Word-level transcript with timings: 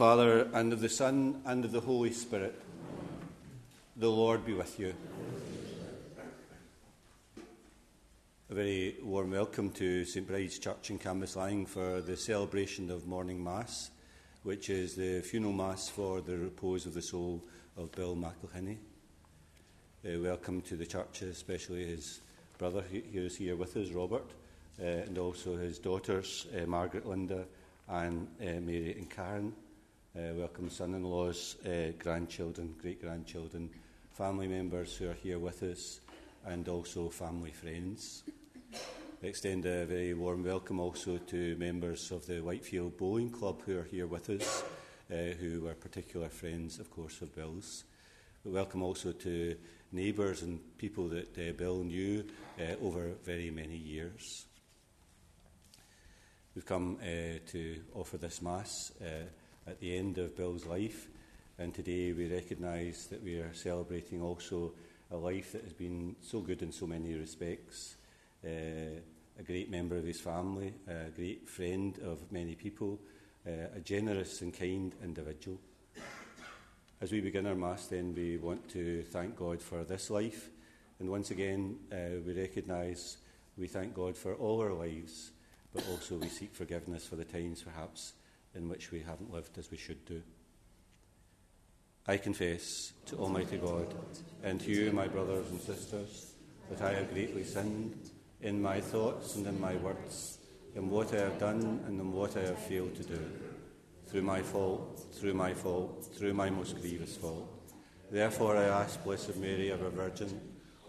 Father, 0.00 0.48
and 0.54 0.72
of 0.72 0.80
the 0.80 0.88
Son, 0.88 1.42
and 1.44 1.62
of 1.62 1.72
the 1.72 1.80
Holy 1.80 2.10
Spirit. 2.10 2.58
The 3.98 4.08
Lord 4.08 4.46
be 4.46 4.54
with 4.54 4.80
you. 4.80 4.94
A 8.48 8.54
very 8.54 8.96
warm 9.02 9.32
welcome 9.32 9.70
to 9.72 10.06
St 10.06 10.26
Bride's 10.26 10.58
Church 10.58 10.88
in 10.88 10.98
Cambuslang 10.98 11.68
for 11.68 12.00
the 12.00 12.16
celebration 12.16 12.90
of 12.90 13.06
Morning 13.06 13.44
Mass, 13.44 13.90
which 14.42 14.70
is 14.70 14.94
the 14.94 15.20
funeral 15.20 15.52
Mass 15.52 15.90
for 15.90 16.22
the 16.22 16.38
repose 16.38 16.86
of 16.86 16.94
the 16.94 17.02
soul 17.02 17.44
of 17.76 17.92
Bill 17.92 18.16
McElhinney. 18.16 18.78
Uh, 20.02 20.18
welcome 20.18 20.62
to 20.62 20.76
the 20.76 20.86
church, 20.86 21.20
especially 21.20 21.84
his 21.84 22.22
brother 22.56 22.82
who 22.90 23.20
is 23.20 23.36
here 23.36 23.54
with 23.54 23.76
us, 23.76 23.90
Robert, 23.90 24.30
uh, 24.80 24.82
and 24.82 25.18
also 25.18 25.56
his 25.56 25.78
daughters, 25.78 26.46
uh, 26.56 26.64
Margaret, 26.64 27.06
Linda, 27.06 27.44
and 27.86 28.28
uh, 28.40 28.44
Mary 28.62 28.94
and 28.96 29.10
Karen 29.10 29.52
uh, 30.16 30.34
welcome 30.34 30.68
son 30.68 30.94
in 30.94 31.04
laws, 31.04 31.56
uh, 31.64 31.92
grandchildren, 31.98 32.74
great 32.80 33.00
grandchildren, 33.00 33.70
family 34.12 34.48
members 34.48 34.96
who 34.96 35.08
are 35.08 35.14
here 35.14 35.38
with 35.38 35.62
us, 35.62 36.00
and 36.46 36.68
also 36.68 37.08
family 37.08 37.52
friends. 37.52 38.24
I 39.22 39.26
extend 39.26 39.66
a 39.66 39.84
very 39.86 40.14
warm 40.14 40.42
welcome 40.42 40.80
also 40.80 41.18
to 41.18 41.56
members 41.56 42.10
of 42.10 42.26
the 42.26 42.40
Whitefield 42.40 42.96
Bowling 42.96 43.30
Club 43.30 43.62
who 43.64 43.78
are 43.78 43.84
here 43.84 44.06
with 44.06 44.30
us, 44.30 44.64
uh, 45.12 45.34
who 45.38 45.62
were 45.62 45.74
particular 45.74 46.28
friends, 46.28 46.80
of 46.80 46.90
course, 46.90 47.20
of 47.22 47.34
Bill's. 47.34 47.84
But 48.42 48.52
welcome 48.52 48.82
also 48.82 49.12
to 49.12 49.56
neighbours 49.92 50.42
and 50.42 50.60
people 50.78 51.08
that 51.08 51.38
uh, 51.38 51.52
Bill 51.52 51.84
knew 51.84 52.24
uh, 52.58 52.74
over 52.82 53.12
very 53.24 53.50
many 53.50 53.76
years. 53.76 54.46
We've 56.56 56.66
come 56.66 56.98
uh, 57.00 57.38
to 57.52 57.76
offer 57.94 58.16
this 58.16 58.42
Mass 58.42 58.90
uh, 59.00 59.26
at 59.66 59.80
the 59.80 59.96
end 59.96 60.18
of 60.18 60.36
Bill's 60.36 60.66
life. 60.66 61.08
And 61.58 61.74
today 61.74 62.12
we 62.12 62.32
recognise 62.32 63.06
that 63.08 63.22
we 63.22 63.36
are 63.36 63.52
celebrating 63.52 64.22
also 64.22 64.72
a 65.10 65.16
life 65.16 65.52
that 65.52 65.64
has 65.64 65.72
been 65.72 66.16
so 66.22 66.40
good 66.40 66.62
in 66.62 66.72
so 66.72 66.86
many 66.86 67.14
respects. 67.14 67.96
Uh, 68.44 69.00
a 69.38 69.42
great 69.42 69.70
member 69.70 69.96
of 69.96 70.04
his 70.04 70.20
family, 70.20 70.74
a 70.86 71.10
great 71.10 71.48
friend 71.48 71.98
of 72.04 72.30
many 72.30 72.54
people, 72.54 72.98
uh, 73.46 73.76
a 73.76 73.80
generous 73.80 74.42
and 74.42 74.52
kind 74.52 74.94
individual. 75.02 75.58
As 77.00 77.10
we 77.10 77.20
begin 77.20 77.46
our 77.46 77.54
Mass, 77.54 77.86
then, 77.86 78.14
we 78.14 78.36
want 78.36 78.68
to 78.70 79.02
thank 79.04 79.36
God 79.36 79.62
for 79.62 79.84
this 79.84 80.10
life. 80.10 80.50
And 80.98 81.08
once 81.08 81.30
again, 81.30 81.78
uh, 81.90 82.20
we 82.26 82.34
recognise 82.34 83.16
we 83.56 83.66
thank 83.66 83.94
God 83.94 84.16
for 84.16 84.34
all 84.34 84.60
our 84.60 84.74
lives, 84.74 85.30
but 85.72 85.86
also 85.88 86.16
we 86.16 86.28
seek 86.28 86.54
forgiveness 86.54 87.06
for 87.06 87.16
the 87.16 87.24
times 87.24 87.62
perhaps 87.62 88.12
in 88.54 88.68
which 88.68 88.90
we 88.90 89.00
haven't 89.00 89.32
lived 89.32 89.58
as 89.58 89.70
we 89.70 89.76
should 89.76 90.04
do. 90.04 90.22
I 92.06 92.16
confess 92.16 92.92
to 93.06 93.16
Almighty 93.16 93.58
God 93.58 93.94
and 94.42 94.60
to 94.60 94.70
you, 94.70 94.90
my 94.92 95.06
brothers 95.06 95.50
and 95.50 95.60
sisters, 95.60 96.32
that 96.70 96.82
I 96.82 96.94
have 96.94 97.12
greatly 97.12 97.44
sinned 97.44 98.10
in 98.40 98.60
my 98.60 98.80
thoughts 98.80 99.36
and 99.36 99.46
in 99.46 99.60
my 99.60 99.76
words, 99.76 100.38
in 100.74 100.88
what 100.88 101.12
I 101.14 101.18
have 101.18 101.38
done 101.38 101.80
and 101.86 102.00
in 102.00 102.12
what 102.12 102.36
I 102.36 102.40
have 102.40 102.58
failed 102.58 102.96
to 102.96 103.02
do, 103.02 103.20
through 104.06 104.22
my 104.22 104.42
fault, 104.42 105.06
through 105.12 105.34
my 105.34 105.52
fault, 105.52 106.08
through 106.16 106.34
my 106.34 106.50
most 106.50 106.80
grievous 106.80 107.16
fault. 107.16 107.48
Therefore 108.10 108.56
I 108.56 108.64
ask 108.64 109.02
Blessed 109.04 109.36
Mary, 109.36 109.70
ever 109.70 109.90
Virgin, 109.90 110.40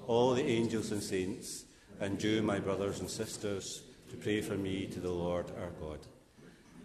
all 0.07 0.33
the 0.33 0.45
angels 0.45 0.91
and 0.91 1.03
saints, 1.03 1.65
and 1.99 2.21
you, 2.23 2.41
my 2.41 2.59
brothers 2.59 2.99
and 2.99 3.09
sisters, 3.09 3.83
to 4.09 4.17
pray 4.17 4.41
for 4.41 4.55
me 4.55 4.87
to 4.87 4.99
the 4.99 5.11
Lord 5.11 5.45
our 5.61 5.69
God. 5.79 5.99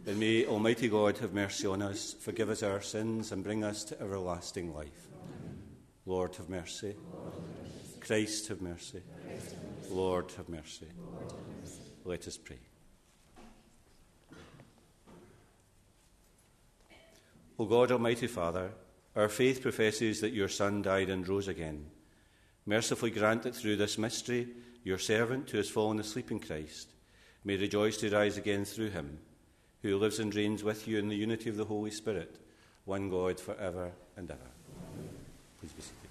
And 0.07 0.21
may 0.21 0.47
Almighty 0.47 0.89
God 0.89 1.19
have 1.19 1.35
mercy 1.35 1.67
on 1.67 1.83
us, 1.83 2.15
forgive 2.21 2.49
us 2.49 2.63
our 2.63 2.81
sins, 2.81 3.33
and 3.33 3.43
bring 3.43 3.65
us 3.65 3.83
to 3.85 4.01
everlasting 4.01 4.73
life. 4.73 5.09
Amen. 5.13 5.59
Lord, 6.07 6.37
have 6.37 6.49
mercy. 6.49 6.95
Lord, 7.13 7.33
have 7.35 7.73
mercy. 7.73 7.99
Christ, 8.01 8.47
have 8.47 8.63
mercy. 8.63 9.03
Christ, 9.27 9.51
have 9.51 9.81
mercy. 9.81 9.93
Lord, 9.95 10.33
have 10.37 10.49
mercy. 10.49 10.87
Lord, 10.97 11.33
have 11.33 11.61
mercy. 11.61 11.81
Let 12.05 12.29
us 12.29 12.37
pray. 12.37 12.61
O 17.59 17.65
God, 17.65 17.91
Almighty 17.91 18.29
Father, 18.29 18.71
our 19.17 19.29
faith 19.29 19.61
professes 19.61 20.21
that 20.21 20.33
your 20.33 20.49
Son 20.49 20.83
died 20.83 21.11
and 21.11 21.27
rose 21.27 21.49
again. 21.49 21.85
Mercifully 22.65 23.11
grant 23.11 23.43
that 23.43 23.57
through 23.57 23.75
this 23.75 23.99
mystery, 23.99 24.47
your 24.85 24.99
servant 24.99 25.51
who 25.51 25.57
has 25.57 25.69
fallen 25.69 25.99
asleep 25.99 26.31
in 26.31 26.39
Christ 26.39 26.93
may 27.43 27.57
rejoice 27.57 27.97
to 27.97 28.11
rise 28.11 28.39
again 28.39 28.65
through 28.65 28.91
him 28.91 29.19
who 29.87 29.97
lives 29.99 30.19
and 30.19 30.35
reigns 30.35 30.65
with 30.65 30.89
you 30.89 30.99
in 30.99 31.09
the 31.09 31.15
unity 31.15 31.49
of 31.49 31.57
the 31.57 31.65
Holy 31.65 31.91
Spirit, 31.93 32.41
one 32.87 33.09
God 33.09 33.39
for 33.39 33.55
ever 33.55 33.93
and 34.17 34.29
ever. 34.31 34.41
Please 35.61 35.73
be 35.73 35.83
seated. 35.83 36.07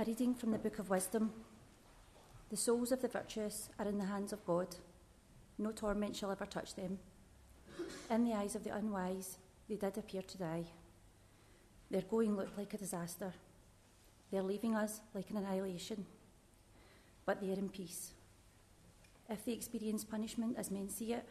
A 0.00 0.04
reading 0.18 0.34
from 0.34 0.50
the 0.50 0.58
Book 0.58 0.80
of 0.80 0.90
Wisdom. 0.90 1.30
The 2.50 2.56
souls 2.56 2.90
of 2.90 3.00
the 3.00 3.06
virtuous 3.06 3.68
are 3.78 3.86
in 3.86 3.98
the 3.98 4.06
hands 4.06 4.32
of 4.32 4.44
God. 4.44 4.66
No 5.58 5.70
torment 5.70 6.16
shall 6.16 6.32
ever 6.32 6.44
touch 6.44 6.74
them. 6.74 6.98
In 8.10 8.24
the 8.24 8.34
eyes 8.34 8.56
of 8.56 8.64
the 8.64 8.74
unwise, 8.74 9.38
they 9.68 9.76
did 9.76 9.96
appear 9.96 10.22
to 10.22 10.38
die. 10.38 10.64
Their 11.88 12.02
going 12.02 12.36
looked 12.36 12.58
like 12.58 12.74
a 12.74 12.78
disaster. 12.78 13.32
They're 14.32 14.42
leaving 14.42 14.74
us 14.74 15.02
like 15.14 15.30
an 15.30 15.36
annihilation. 15.36 16.04
But 17.24 17.40
they 17.40 17.50
are 17.50 17.58
in 17.58 17.68
peace. 17.68 18.10
If 19.28 19.44
they 19.44 19.52
experience 19.52 20.02
punishment 20.02 20.56
as 20.58 20.72
men 20.72 20.88
see 20.88 21.12
it, 21.12 21.28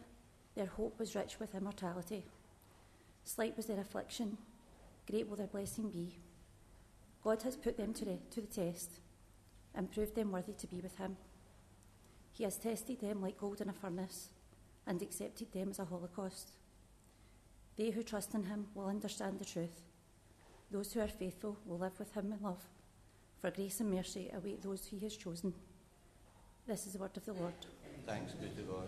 their 0.56 0.68
hope 0.68 0.98
was 0.98 1.14
rich 1.14 1.42
with 1.42 1.56
immortality. 1.56 2.24
Slight 3.26 3.58
was 3.58 3.66
their 3.66 3.82
affliction, 3.82 4.38
great 5.12 5.28
will 5.28 5.36
their 5.36 5.48
blessing 5.48 5.90
be. 5.90 6.20
God 7.28 7.44
has 7.44 7.58
put 7.58 7.76
them 7.76 7.94
to 7.94 8.06
the, 8.06 8.18
to 8.32 8.40
the 8.40 8.48
test 8.48 9.02
and 9.76 9.92
proved 9.92 10.16
them 10.16 10.32
worthy 10.32 10.54
to 10.54 10.66
be 10.66 10.80
with 10.80 10.96
Him. 10.96 11.18
He 12.32 12.46
has 12.46 12.56
tested 12.56 13.02
them 13.02 13.22
like 13.22 13.38
gold 13.38 13.60
in 13.60 13.68
a 13.68 13.74
furnace 13.74 14.30
and 14.86 15.02
accepted 15.02 15.52
them 15.52 15.72
as 15.72 15.80
a 15.80 15.84
holocaust. 15.84 16.52
They 17.76 17.90
who 17.90 18.02
trust 18.02 18.34
in 18.34 18.44
Him 18.44 18.68
will 18.74 18.88
understand 18.88 19.40
the 19.40 19.46
truth. 19.46 19.82
Those 20.72 20.94
who 20.94 21.02
are 21.02 21.10
faithful 21.10 21.58
will 21.66 21.80
live 21.80 22.00
with 22.00 22.14
Him 22.14 22.32
in 22.32 22.42
love, 22.42 22.64
for 23.42 23.52
grace 23.52 23.82
and 23.82 23.92
mercy 23.92 24.32
await 24.34 24.64
those 24.64 24.86
He 24.86 24.98
has 25.00 25.18
chosen. 25.18 25.54
This 26.66 26.88
is 26.88 26.94
the 26.94 27.00
word 27.00 27.18
of 27.18 27.26
the 27.26 27.34
Lord. 27.34 27.56
Thanks 28.06 28.32
be 28.36 28.48
to 28.56 28.62
God. 28.62 28.88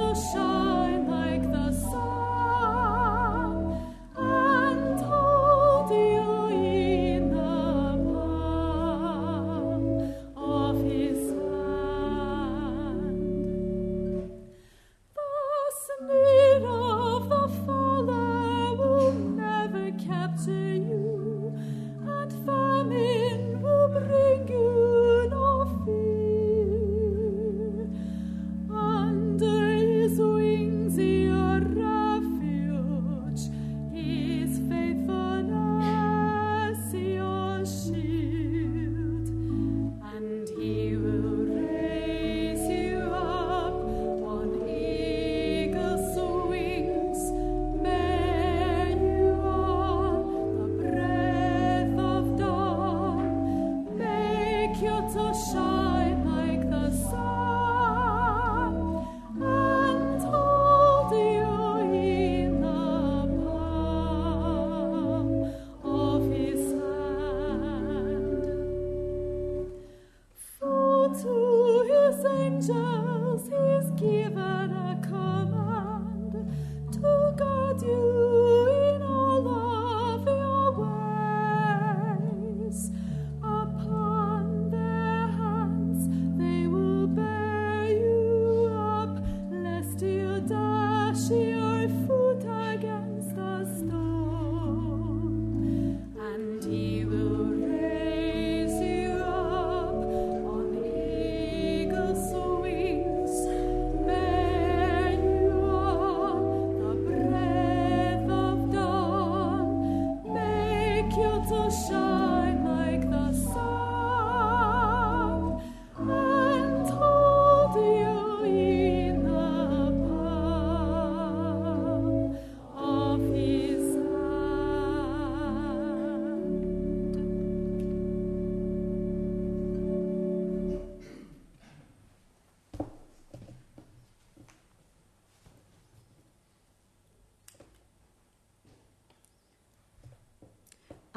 So. 0.00 0.49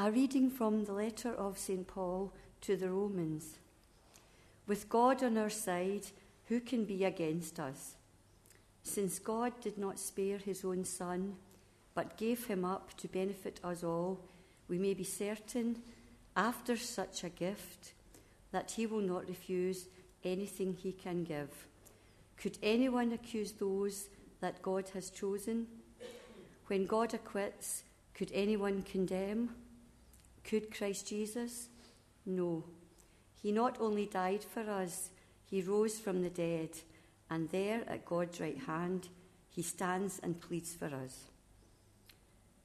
A 0.04 0.12
reading 0.12 0.50
from 0.50 0.84
the 0.84 0.92
letter 0.92 1.34
of 1.34 1.58
St. 1.58 1.88
Paul 1.88 2.34
to 2.60 2.76
the 2.76 2.90
Romans. 2.90 3.58
With 4.68 4.90
God 4.90 5.24
on 5.24 5.38
our 5.38 5.50
side, 5.50 6.08
who 6.50 6.60
can 6.60 6.84
be 6.84 7.06
against 7.06 7.58
us? 7.58 7.96
Since 8.84 9.20
God 9.20 9.54
did 9.62 9.78
not 9.78 9.98
spare 9.98 10.40
his 10.40 10.66
own 10.66 10.84
Son, 10.84 11.38
but 11.96 12.18
gave 12.18 12.48
him 12.48 12.66
up 12.66 12.98
to 12.98 13.08
benefit 13.08 13.62
us 13.64 13.82
all, 13.82 14.20
we 14.68 14.78
may 14.78 14.94
be 14.94 15.06
certain, 15.06 15.82
after 16.36 16.76
such 16.76 17.24
a 17.24 17.30
gift, 17.30 17.94
that 18.52 18.72
he 18.72 18.86
will 18.86 19.00
not 19.00 19.30
refuse 19.30 19.88
anything 20.26 20.74
he 20.74 20.92
can 20.92 21.24
give. 21.24 21.66
Could 22.36 22.58
anyone 22.62 23.14
accuse 23.14 23.54
those 23.54 24.10
that 24.42 24.62
God 24.62 24.90
has 24.96 25.10
chosen? 25.10 25.66
When 26.68 26.88
God 26.88 27.14
acquits, 27.14 27.84
could 28.14 28.32
anyone 28.34 28.82
condemn? 28.82 29.63
Could 30.44 30.76
Christ 30.76 31.08
Jesus? 31.08 31.70
No. 32.26 32.64
He 33.42 33.52
not 33.52 33.78
only 33.80 34.06
died 34.06 34.44
for 34.44 34.70
us, 34.70 35.10
he 35.46 35.62
rose 35.62 36.00
from 36.00 36.22
the 36.22 36.30
dead, 36.30 36.70
and 37.30 37.50
there 37.50 37.84
at 37.88 38.06
God's 38.06 38.40
right 38.40 38.58
hand, 38.58 39.10
he 39.50 39.62
stands 39.62 40.20
and 40.24 40.42
pleads 40.42 40.74
for 40.74 40.88
us. 40.88 41.26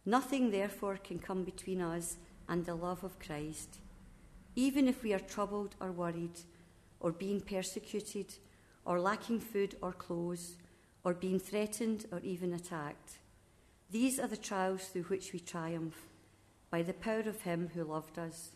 Nothing, 0.06 0.50
therefore, 0.50 0.96
can 0.96 1.18
come 1.18 1.44
between 1.44 1.80
us 1.80 2.16
and 2.48 2.64
the 2.64 2.74
love 2.74 3.04
of 3.04 3.18
Christ, 3.18 3.78
even 4.56 4.88
if 4.88 5.02
we 5.02 5.12
are 5.12 5.18
troubled 5.18 5.74
or 5.80 5.92
worried, 5.92 6.40
or 7.00 7.12
being 7.12 7.40
persecuted, 7.40 8.34
or 8.84 9.00
lacking 9.00 9.40
food 9.40 9.76
or 9.82 9.92
clothes, 9.92 10.56
or 11.04 11.12
being 11.12 11.38
threatened 11.38 12.06
or 12.10 12.20
even 12.20 12.52
attacked. 12.52 13.18
These 13.90 14.18
are 14.18 14.26
the 14.26 14.36
trials 14.36 14.86
through 14.88 15.04
which 15.04 15.32
we 15.32 15.40
triumph, 15.40 16.06
by 16.70 16.82
the 16.82 16.92
power 16.92 17.20
of 17.20 17.42
Him 17.42 17.70
who 17.74 17.84
loved 17.84 18.18
us. 18.18 18.52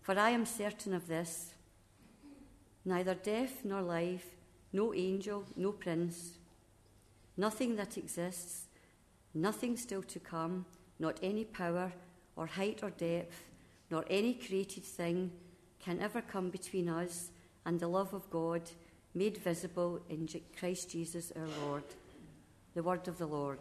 For 0.00 0.18
I 0.18 0.30
am 0.30 0.46
certain 0.46 0.94
of 0.94 1.08
this 1.08 1.54
neither 2.84 3.14
death 3.14 3.60
nor 3.64 3.80
life, 3.80 4.34
no 4.72 4.92
angel, 4.92 5.44
no 5.56 5.70
prince, 5.70 6.32
nothing 7.36 7.76
that 7.76 7.96
exists, 7.96 8.66
nothing 9.34 9.76
still 9.76 10.02
to 10.02 10.18
come, 10.18 10.66
not 10.98 11.18
any 11.22 11.44
power 11.44 11.92
or 12.34 12.46
height 12.46 12.80
or 12.82 12.90
depth, 12.90 13.44
nor 13.90 14.04
any 14.10 14.34
created 14.34 14.82
thing 14.82 15.30
can 15.78 16.00
ever 16.00 16.20
come 16.20 16.50
between 16.50 16.88
us 16.88 17.30
and 17.64 17.78
the 17.78 17.88
love 17.88 18.14
of 18.14 18.28
God 18.30 18.62
made 19.14 19.36
visible 19.38 20.00
in 20.08 20.28
Christ 20.58 20.90
Jesus 20.90 21.32
our 21.36 21.48
Lord. 21.66 21.84
The 22.74 22.82
word 22.82 23.06
of 23.08 23.18
the 23.18 23.26
Lord. 23.26 23.58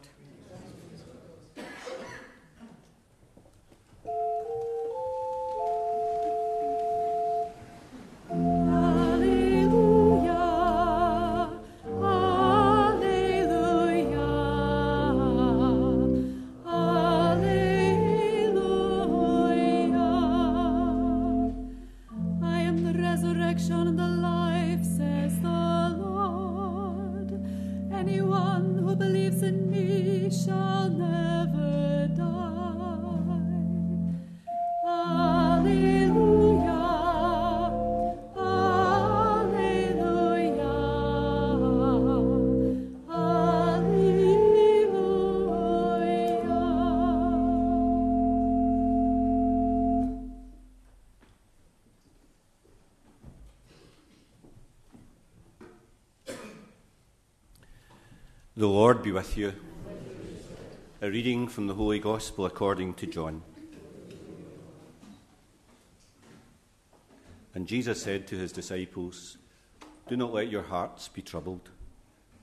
The 58.62 58.68
Lord 58.68 59.02
be 59.02 59.12
with 59.12 59.38
you. 59.38 59.54
A 61.02 61.10
reading 61.10 61.48
from 61.48 61.66
the 61.66 61.74
Holy 61.74 61.98
Gospel 61.98 62.46
according 62.46 62.94
to 62.94 63.08
John. 63.08 63.42
And 67.56 67.66
Jesus 67.66 68.04
said 68.04 68.28
to 68.28 68.38
his 68.38 68.52
disciples, 68.52 69.40
Do 70.08 70.16
not 70.16 70.32
let 70.32 70.52
your 70.52 70.62
hearts 70.62 71.08
be 71.08 71.24
troubled. 71.24 71.72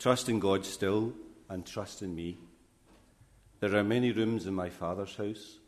Trust 0.01 0.29
in 0.29 0.41
God 0.41 0.67
still, 0.67 1.13
and 1.49 1.65
trust 1.65 2.03
in 2.03 2.17
me. 2.17 2.39
There 3.61 3.77
are 3.77 3.85
many 3.85 4.11
rooms 4.11 4.45
in 4.49 4.55
my 4.55 4.71
Father's 4.71 5.15
house. 5.15 5.59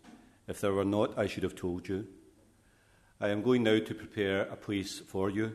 If 0.49 0.61
there 0.61 0.73
were 0.73 0.85
not, 0.85 1.17
I 1.17 1.29
should 1.29 1.45
have 1.45 1.55
told 1.55 1.87
you. 1.87 2.09
I 3.21 3.29
am 3.29 3.43
going 3.43 3.63
now 3.63 3.79
to 3.79 3.95
prepare 3.95 4.49
a 4.49 4.57
place 4.57 4.99
for 4.99 5.31
you, 5.31 5.55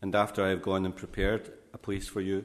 and 0.00 0.14
after 0.14 0.44
I 0.44 0.50
have 0.50 0.62
gone 0.62 0.84
and 0.84 0.94
prepared 0.94 1.52
a 1.74 1.78
place 1.78 2.06
for 2.06 2.20
you, 2.20 2.44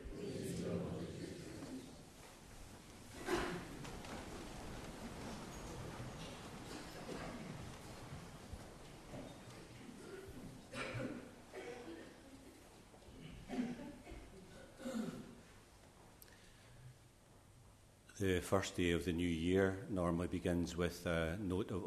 The 18.41 18.47
first 18.47 18.75
day 18.75 18.89
of 18.89 19.05
the 19.05 19.13
new 19.13 19.29
year 19.29 19.77
normally 19.87 20.27
begins 20.27 20.75
with 20.75 21.05
a 21.05 21.37
note 21.39 21.69
of 21.69 21.85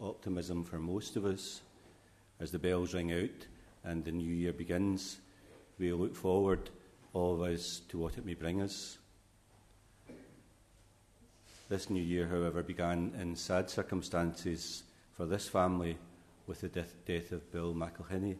optimism 0.00 0.64
for 0.64 0.78
most 0.78 1.16
of 1.16 1.26
us. 1.26 1.60
As 2.40 2.50
the 2.50 2.58
bells 2.58 2.94
ring 2.94 3.12
out 3.12 3.46
and 3.84 4.02
the 4.02 4.10
new 4.10 4.32
year 4.32 4.54
begins, 4.54 5.18
we 5.78 5.92
look 5.92 6.16
forward, 6.16 6.70
all 7.12 7.34
of 7.34 7.42
us, 7.42 7.82
to 7.90 7.98
what 7.98 8.16
it 8.16 8.24
may 8.24 8.32
bring 8.32 8.62
us. 8.62 8.96
This 11.68 11.90
new 11.90 12.02
year, 12.02 12.26
however, 12.26 12.62
began 12.62 13.12
in 13.20 13.36
sad 13.36 13.68
circumstances 13.68 14.84
for 15.14 15.26
this 15.26 15.46
family 15.46 15.98
with 16.46 16.62
the 16.62 16.68
death, 16.70 17.32
of 17.32 17.52
Bill 17.52 17.74
McElhinney 17.74 18.38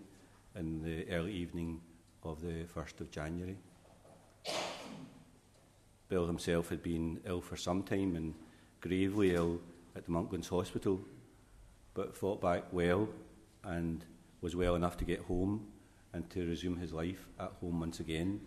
in 0.56 0.82
the 0.82 1.06
early 1.10 1.34
evening 1.34 1.82
of 2.22 2.40
the 2.40 2.64
1st 2.74 3.02
of 3.02 3.10
January. 3.10 3.58
Bill 6.12 6.26
himself 6.26 6.68
had 6.68 6.82
been 6.82 7.20
ill 7.24 7.40
for 7.40 7.56
some 7.56 7.82
time 7.82 8.16
and 8.16 8.34
gravely 8.82 9.34
ill 9.34 9.58
at 9.96 10.04
the 10.04 10.12
Monklands 10.12 10.46
Hospital, 10.50 11.00
but 11.94 12.14
fought 12.14 12.38
back 12.38 12.64
well 12.70 13.08
and 13.64 14.04
was 14.42 14.54
well 14.54 14.74
enough 14.74 14.98
to 14.98 15.06
get 15.06 15.20
home 15.20 15.66
and 16.12 16.28
to 16.28 16.46
resume 16.46 16.76
his 16.76 16.92
life 16.92 17.26
at 17.40 17.52
home 17.62 17.80
once 17.80 18.00
again, 18.00 18.42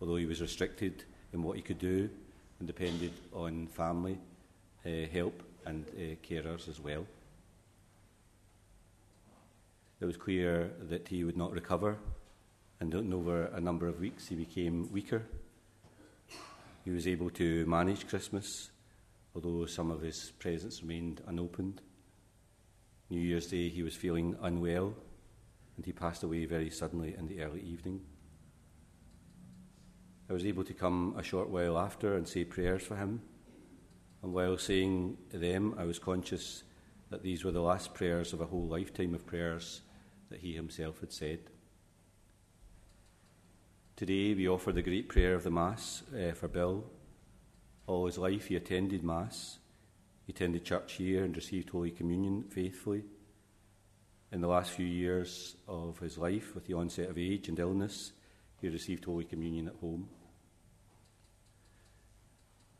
although 0.00 0.16
he 0.16 0.26
was 0.26 0.40
restricted 0.40 1.04
in 1.32 1.44
what 1.44 1.54
he 1.54 1.62
could 1.62 1.78
do 1.78 2.10
and 2.58 2.66
depended 2.66 3.12
on 3.32 3.68
family 3.68 4.18
uh, 4.84 5.06
help 5.12 5.44
and 5.66 5.86
uh, 5.90 6.16
carers 6.28 6.68
as 6.68 6.80
well. 6.80 7.06
It 10.00 10.06
was 10.06 10.16
clear 10.16 10.72
that 10.90 11.06
he 11.06 11.22
would 11.22 11.36
not 11.36 11.52
recover, 11.52 11.98
and 12.80 12.92
over 13.14 13.44
a 13.54 13.60
number 13.60 13.86
of 13.86 14.00
weeks 14.00 14.26
he 14.26 14.34
became 14.34 14.90
weaker 14.90 15.22
he 16.84 16.90
was 16.90 17.06
able 17.06 17.30
to 17.30 17.64
manage 17.64 18.06
Christmas, 18.06 18.70
although 19.34 19.64
some 19.64 19.90
of 19.90 20.02
his 20.02 20.32
presents 20.38 20.82
remained 20.82 21.22
unopened. 21.26 21.80
New 23.08 23.20
Year's 23.20 23.46
Day, 23.46 23.70
he 23.70 23.82
was 23.82 23.94
feeling 23.94 24.36
unwell, 24.42 24.94
and 25.76 25.86
he 25.86 25.92
passed 25.92 26.22
away 26.22 26.44
very 26.44 26.68
suddenly 26.68 27.14
in 27.16 27.26
the 27.26 27.40
early 27.40 27.62
evening. 27.62 28.02
I 30.28 30.34
was 30.34 30.44
able 30.44 30.64
to 30.64 30.74
come 30.74 31.14
a 31.18 31.22
short 31.22 31.48
while 31.48 31.78
after 31.78 32.16
and 32.16 32.28
say 32.28 32.44
prayers 32.44 32.82
for 32.82 32.96
him. 32.96 33.22
And 34.22 34.32
while 34.32 34.56
saying 34.56 35.18
them, 35.30 35.74
I 35.78 35.84
was 35.84 35.98
conscious 35.98 36.64
that 37.10 37.22
these 37.22 37.44
were 37.44 37.52
the 37.52 37.60
last 37.60 37.94
prayers 37.94 38.32
of 38.32 38.40
a 38.40 38.46
whole 38.46 38.66
lifetime 38.66 39.14
of 39.14 39.26
prayers 39.26 39.82
that 40.30 40.40
he 40.40 40.54
himself 40.54 41.00
had 41.00 41.12
said. 41.12 41.40
Today 43.96 44.34
we 44.34 44.48
offer 44.48 44.72
the 44.72 44.82
great 44.82 45.08
prayer 45.08 45.34
of 45.34 45.44
the 45.44 45.52
Mass 45.52 46.02
uh, 46.12 46.32
for 46.32 46.48
Bill. 46.48 46.82
All 47.86 48.06
his 48.06 48.18
life 48.18 48.46
he 48.46 48.56
attended 48.56 49.04
Mass. 49.04 49.60
He 50.26 50.32
attended 50.32 50.64
church 50.64 50.94
here 50.94 51.22
and 51.22 51.36
received 51.36 51.70
Holy 51.70 51.92
Communion 51.92 52.42
faithfully. 52.42 53.04
In 54.32 54.40
the 54.40 54.48
last 54.48 54.72
few 54.72 54.84
years 54.84 55.54
of 55.68 56.00
his 56.00 56.18
life, 56.18 56.56
with 56.56 56.66
the 56.66 56.74
onset 56.74 57.08
of 57.08 57.16
age 57.16 57.48
and 57.48 57.56
illness, 57.60 58.10
he 58.60 58.68
received 58.68 59.04
Holy 59.04 59.22
Communion 59.22 59.68
at 59.68 59.76
home. 59.76 60.08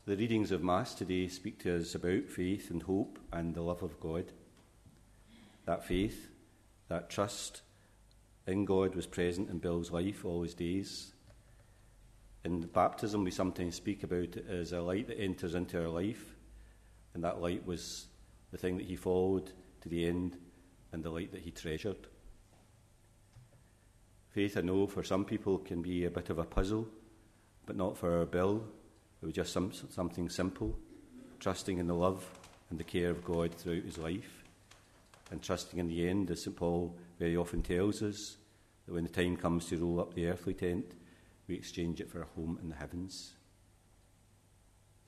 The 0.06 0.16
readings 0.16 0.50
of 0.50 0.64
Mass 0.64 0.96
today 0.96 1.28
speak 1.28 1.60
to 1.60 1.76
us 1.76 1.94
about 1.94 2.28
faith 2.28 2.72
and 2.72 2.82
hope 2.82 3.20
and 3.32 3.54
the 3.54 3.62
love 3.62 3.84
of 3.84 4.00
God. 4.00 4.32
That 5.64 5.86
faith, 5.86 6.30
that 6.88 7.08
trust, 7.08 7.62
in 8.46 8.64
God 8.64 8.94
was 8.94 9.06
present 9.06 9.50
in 9.50 9.58
Bill's 9.58 9.90
life 9.90 10.24
all 10.24 10.42
his 10.42 10.54
days. 10.54 11.12
In 12.44 12.60
baptism, 12.60 13.24
we 13.24 13.30
sometimes 13.30 13.74
speak 13.74 14.02
about 14.02 14.36
it 14.36 14.46
as 14.48 14.72
a 14.72 14.82
light 14.82 15.08
that 15.08 15.18
enters 15.18 15.54
into 15.54 15.80
our 15.80 15.88
life, 15.88 16.34
and 17.14 17.24
that 17.24 17.40
light 17.40 17.66
was 17.66 18.06
the 18.50 18.58
thing 18.58 18.76
that 18.76 18.86
he 18.86 18.96
followed 18.96 19.52
to 19.80 19.88
the 19.88 20.06
end 20.06 20.36
and 20.92 21.02
the 21.02 21.10
light 21.10 21.32
that 21.32 21.40
he 21.40 21.50
treasured. 21.50 22.06
Faith, 24.28 24.56
I 24.56 24.60
know, 24.60 24.86
for 24.86 25.02
some 25.02 25.24
people 25.24 25.58
can 25.58 25.80
be 25.80 26.04
a 26.04 26.10
bit 26.10 26.28
of 26.28 26.38
a 26.38 26.44
puzzle, 26.44 26.86
but 27.66 27.76
not 27.76 27.96
for 27.96 28.26
Bill. 28.26 28.62
It 29.22 29.26
was 29.26 29.34
just 29.34 29.52
some, 29.52 29.72
something 29.72 30.28
simple, 30.28 30.76
trusting 31.40 31.78
in 31.78 31.86
the 31.86 31.94
love 31.94 32.28
and 32.68 32.78
the 32.78 32.84
care 32.84 33.10
of 33.10 33.24
God 33.24 33.54
throughout 33.54 33.84
his 33.84 33.96
life. 33.96 34.43
And 35.30 35.42
trusting 35.42 35.78
in 35.78 35.88
the 35.88 36.08
end, 36.08 36.30
as 36.30 36.42
St. 36.42 36.56
Paul 36.56 36.96
very 37.18 37.36
often 37.36 37.62
tells 37.62 38.02
us, 38.02 38.36
that 38.86 38.92
when 38.92 39.04
the 39.04 39.10
time 39.10 39.36
comes 39.36 39.66
to 39.66 39.78
roll 39.78 40.00
up 40.00 40.14
the 40.14 40.26
earthly 40.26 40.54
tent, 40.54 40.92
we 41.46 41.54
exchange 41.54 42.00
it 42.00 42.10
for 42.10 42.22
a 42.22 42.26
home 42.36 42.58
in 42.62 42.68
the 42.68 42.76
heavens. 42.76 43.34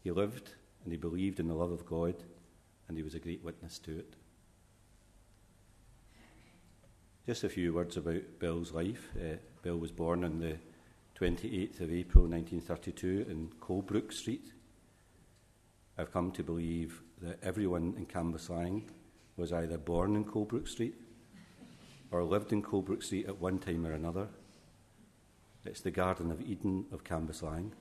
He 0.03 0.11
lived 0.11 0.53
and 0.85 0.93
he 0.93 0.97
believed 0.97 1.41
in 1.41 1.49
the 1.49 1.55
love 1.55 1.73
of 1.73 1.85
God, 1.85 2.15
and 2.89 2.97
he 2.97 3.03
was 3.03 3.15
a 3.15 3.19
great 3.19 3.43
witness 3.43 3.79
to 3.81 3.99
it. 3.99 4.15
Just 7.27 7.43
a 7.43 7.49
few 7.49 7.75
words 7.75 7.97
about 7.97 8.23
Bill's 8.39 8.71
life. 8.71 9.11
Uh, 9.17 9.37
Bill 9.63 9.79
was 9.79 9.91
born 9.91 10.23
on 10.23 10.39
the 10.39 10.59
28th 11.19 11.81
of 11.81 11.93
April 11.93 12.25
1932 12.27 13.27
in 13.29 13.51
Colebrook 13.59 14.13
Street. 14.13 14.53
I've 15.99 16.13
come 16.13 16.31
to 16.33 16.45
believe 16.45 17.03
that 17.23 17.43
everyone 17.43 17.95
in 17.97 18.07
Cambuslang 18.07 18.83
was 19.37 19.53
either 19.53 19.79
born 19.79 20.17
in 20.17 20.25
Colebrook 20.25 20.69
Street 20.69 20.95
or 22.11 22.25
lived 22.25 22.53
in 22.53 22.63
Colebrook 22.63 23.03
Street 23.03 23.27
at 23.27 23.41
one 23.41 23.59
time 23.59 23.87
or 23.87 23.93
another. 23.93 24.29
It's 25.65 25.81
the 25.81 25.91
Garden 25.91 26.31
of 26.31 26.41
Eden 26.41 26.87
of 26.93 27.05
Cambuslang. 27.05 27.73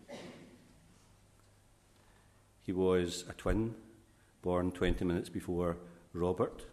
He 2.62 2.72
was 2.74 3.24
a 3.30 3.34
twin, 3.34 3.76
born 4.42 4.72
20 4.72 5.06
minutes 5.06 5.30
before 5.30 5.78
Robert. 6.14 6.66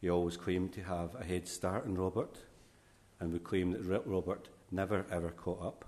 He 0.00 0.08
always 0.08 0.36
claimed 0.36 0.72
to 0.74 0.82
have 0.82 1.14
a 1.16 1.24
head 1.24 1.48
start 1.48 1.84
on 1.86 1.96
Robert 1.96 2.38
and 3.18 3.32
would 3.32 3.44
claim 3.44 3.72
that 3.72 3.82
Robert 4.06 4.48
never 4.70 5.04
ever 5.10 5.30
caught 5.30 5.62
up. 5.62 5.84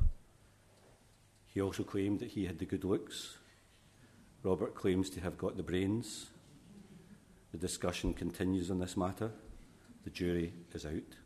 He 1.47 1.61
also 1.61 1.85
claimed 1.85 2.21
that 2.21 2.31
he 2.31 2.47
had 2.47 2.59
the 2.59 2.65
good 2.65 2.85
looks. 2.85 3.39
Robert 4.43 4.75
claims 4.75 5.11
to 5.11 5.21
have 5.21 5.39
got 5.39 5.57
the 5.57 5.63
brains. 5.63 6.27
The 7.53 7.59
discussion 7.59 8.13
continues 8.13 8.71
on 8.71 8.79
this 8.79 8.97
matter. 8.97 9.31
The 10.05 10.11
jury 10.11 10.53
is 10.73 10.85
out. 10.85 11.17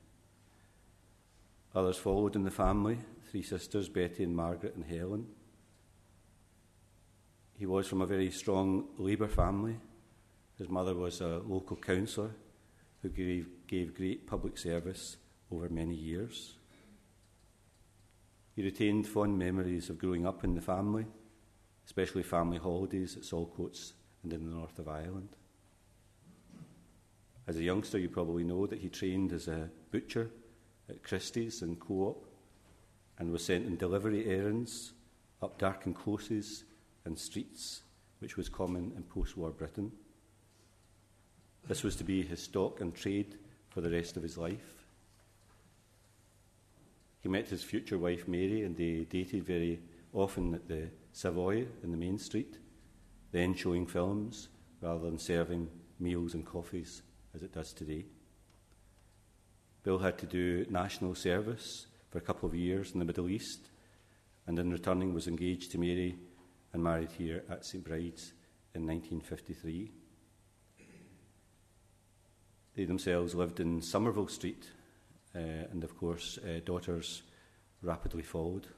Others 1.75 1.97
followed 1.97 2.37
in 2.37 2.45
the 2.45 2.51
family 2.51 2.99
three 3.31 3.43
sisters, 3.43 3.89
Betty 3.89 4.25
and 4.25 4.37
Margaret 4.37 4.77
and 4.77 4.85
Helen. 4.85 5.27
He 7.55 7.67
was 7.67 7.87
from 7.87 8.03
a 8.03 8.07
very 8.07 8.31
strong 8.31 8.89
Labour 8.99 9.29
family. 9.29 9.79
His 10.59 10.69
mother 10.69 10.95
was 10.95 11.21
a 11.21 11.41
local 11.47 11.77
councillor 11.77 12.33
who 13.01 13.09
gave, 13.09 13.49
gave 13.67 13.97
great 13.97 14.27
public 14.27 14.59
service 14.59 15.17
over 15.51 15.69
many 15.69 15.95
years. 15.95 16.55
He 18.55 18.63
retained 18.63 19.07
fond 19.07 19.39
memories 19.39 19.89
of 19.89 19.99
growing 19.99 20.27
up 20.27 20.45
in 20.45 20.55
the 20.55 20.61
family, 20.61 21.07
especially 21.87 22.23
family 22.23 22.59
holidays 22.59 23.17
at 23.17 23.23
Saltcoats 23.23 23.93
and 24.23 24.33
in 24.33 24.45
the 24.45 24.55
north 24.55 24.79
of 24.79 24.89
Ireland. 24.89 25.31
As 27.53 27.59
a 27.59 27.65
youngster, 27.65 27.99
you 27.99 28.09
probably 28.09 28.45
know 28.45 28.67
that 28.67 28.79
he 28.79 28.89
trained 28.89 29.31
as 29.31 29.47
a 29.47 29.69
butcher 29.91 30.31
at 30.89 31.03
Christie's 31.03 31.61
and 31.61 31.79
Co 31.79 31.95
op 31.97 32.25
and 33.19 33.31
was 33.31 33.45
sent 33.45 33.67
on 33.67 33.77
delivery 33.77 34.25
errands 34.25 34.95
up 35.43 35.59
darkened 35.59 35.97
closes 35.97 36.65
and 37.05 37.19
streets, 37.19 37.83
which 38.21 38.39
was 38.39 38.49
common 38.49 38.95
in 38.97 39.03
post 39.03 39.37
war 39.37 39.51
Britain. 39.51 39.93
This 41.69 41.83
was 41.83 41.95
to 41.97 42.05
be 42.05 42.23
his 42.23 42.43
stock 42.43 42.81
and 42.81 42.95
trade 42.95 43.37
for 43.69 43.83
the 43.83 43.91
rest 43.91 44.17
of 44.17 44.23
his 44.23 44.39
life. 44.39 44.87
He 47.21 47.29
met 47.29 47.49
his 47.49 47.63
future 47.63 47.99
wife 47.99 48.27
Mary 48.27 48.63
and 48.63 48.75
they 48.75 49.05
dated 49.11 49.45
very 49.45 49.79
often 50.15 50.55
at 50.55 50.69
the 50.69 50.89
Savoy 51.13 51.67
in 51.83 51.91
the 51.91 51.99
main 51.99 52.17
street, 52.17 52.57
then 53.31 53.53
showing 53.53 53.87
films 53.87 54.49
rather 54.81 55.05
than 55.05 55.19
serving 55.19 55.69
meals 56.01 56.33
and 56.33 56.47
coffees 56.47 57.03
as 57.35 57.43
it 57.43 57.53
does 57.53 57.73
today. 57.73 58.05
Bill 59.83 59.99
had 59.99 60.19
to 60.19 60.27
do 60.27 60.67
national 60.71 61.15
service 61.15 61.87
for 62.11 62.19
a 62.19 62.23
couple 62.23 62.49
of 62.49 62.55
years 62.55 62.93
in 62.93 62.99
the 62.99 63.05
Middle 63.05 63.29
East, 63.29 63.71
and 64.47 64.59
in 64.59 64.71
returning 64.71 65.15
was 65.15 65.27
engaged 65.27 65.73
to 65.73 65.79
Mary 65.79 66.17
and 66.73 66.83
married 66.83 67.11
here 67.13 67.43
at 67.51 67.65
St 67.65 67.85
Bride's 67.85 68.33
in 68.75 68.87
1953. 68.87 69.91
They 72.75 72.85
themselves 72.85 73.35
lived 73.35 73.61
in 73.61 73.83
Somerville 73.83 74.29
Street, 74.29 74.71
uh, 75.35 75.39
and 75.71 75.85
of 75.85 75.97
course, 75.97 76.39
uh, 76.39 76.61
daughters 76.65 77.23
rapidly 77.83 78.23
followed. 78.23 78.69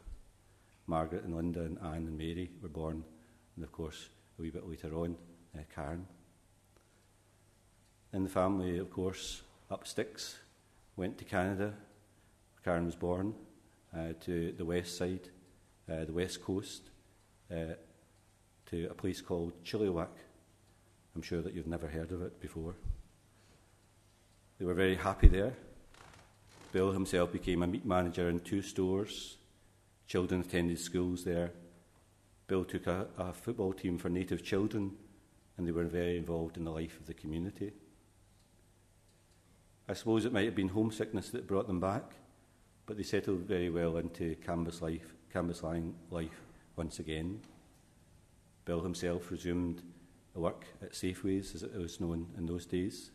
Margaret 0.87 1.25
and 1.25 1.35
Linda 1.35 1.61
and 1.61 1.79
Anne 1.81 2.07
and 2.07 2.19
Mary 2.19 2.51
were 2.61 2.69
born, 2.69 3.05
and 3.57 3.65
of 3.65 3.73
course, 3.73 4.09
a 4.39 4.43
wee 4.43 4.51
bit 4.51 4.69
later 4.69 4.95
on, 4.95 5.17
uh, 5.57 5.63
Karen. 5.75 6.07
In 8.15 8.23
the 8.23 8.31
family, 8.31 8.79
of 8.79 8.93
course, 8.93 9.43
up 9.73 9.89
sticks, 9.89 10.39
went 10.95 11.19
to 11.19 11.25
Canada. 11.25 11.75
Karen 12.65 12.87
was 12.87 12.95
born 12.95 13.35
uh, 13.93 14.13
to 14.21 14.53
the 14.53 14.65
west 14.65 14.97
side, 14.97 15.31
uh, 15.91 16.05
the 16.05 16.13
west 16.13 16.41
coast, 16.41 16.91
uh, 17.51 17.75
to 18.67 18.87
a 18.89 18.95
place 18.95 19.21
called 19.21 19.53
Chilliwack. 19.65 20.15
I'm 21.17 21.23
sure 21.23 21.43
that 21.43 21.55
you've 21.55 21.67
never 21.67 21.89
heard 21.89 22.13
of 22.13 22.23
it 22.23 22.41
before. 22.41 22.77
They 24.61 24.65
were 24.65 24.75
very 24.75 24.95
happy 24.95 25.27
there. 25.27 25.55
Bill 26.71 26.93
himself 26.93 27.33
became 27.33 27.65
a 27.65 27.67
meat 27.67 27.85
manager 27.85 28.29
in 28.29 28.39
two 28.39 28.63
stores. 28.63 29.39
Children 30.07 30.43
attended 30.43 30.79
schools 30.79 31.25
there. 31.25 31.51
Bill 32.47 32.65
took 32.65 32.87
a, 32.87 33.09
a 33.19 33.33
football 33.33 33.73
team 33.73 33.99
for 33.99 34.09
native 34.09 34.45
children, 34.45 34.93
and 35.59 35.67
they 35.67 35.73
were 35.73 35.83
very 35.83 36.17
involved 36.17 36.57
in 36.57 36.63
the 36.63 36.71
life 36.71 37.01
of 37.01 37.07
the 37.07 37.15
community. 37.15 37.73
I 39.89 39.93
suppose 39.93 40.25
it 40.25 40.33
might 40.33 40.47
have 40.47 40.55
been 40.55 40.69
homesickness 40.69 41.31
that 41.31 41.47
brought 41.47 41.67
them 41.67 41.81
back, 41.81 42.13
but 42.87 42.97
they 42.97 43.03
settled 43.03 43.41
very 43.41 43.69
well 43.69 43.99
into 43.99 44.35
Cambus 44.37 44.81
life, 44.81 45.15
Cambuslang 45.33 45.93
life 46.11 46.41
once 46.77 46.99
again. 46.99 47.41
Bill 48.65 48.81
himself 48.81 49.31
resumed 49.31 49.83
work 50.35 50.65
at 50.83 50.93
Safeways, 50.93 51.55
as 51.55 51.63
it 51.63 51.77
was 51.77 52.01
known 52.01 52.27
in 52.37 52.47
those 52.47 52.67
days, 52.67 53.11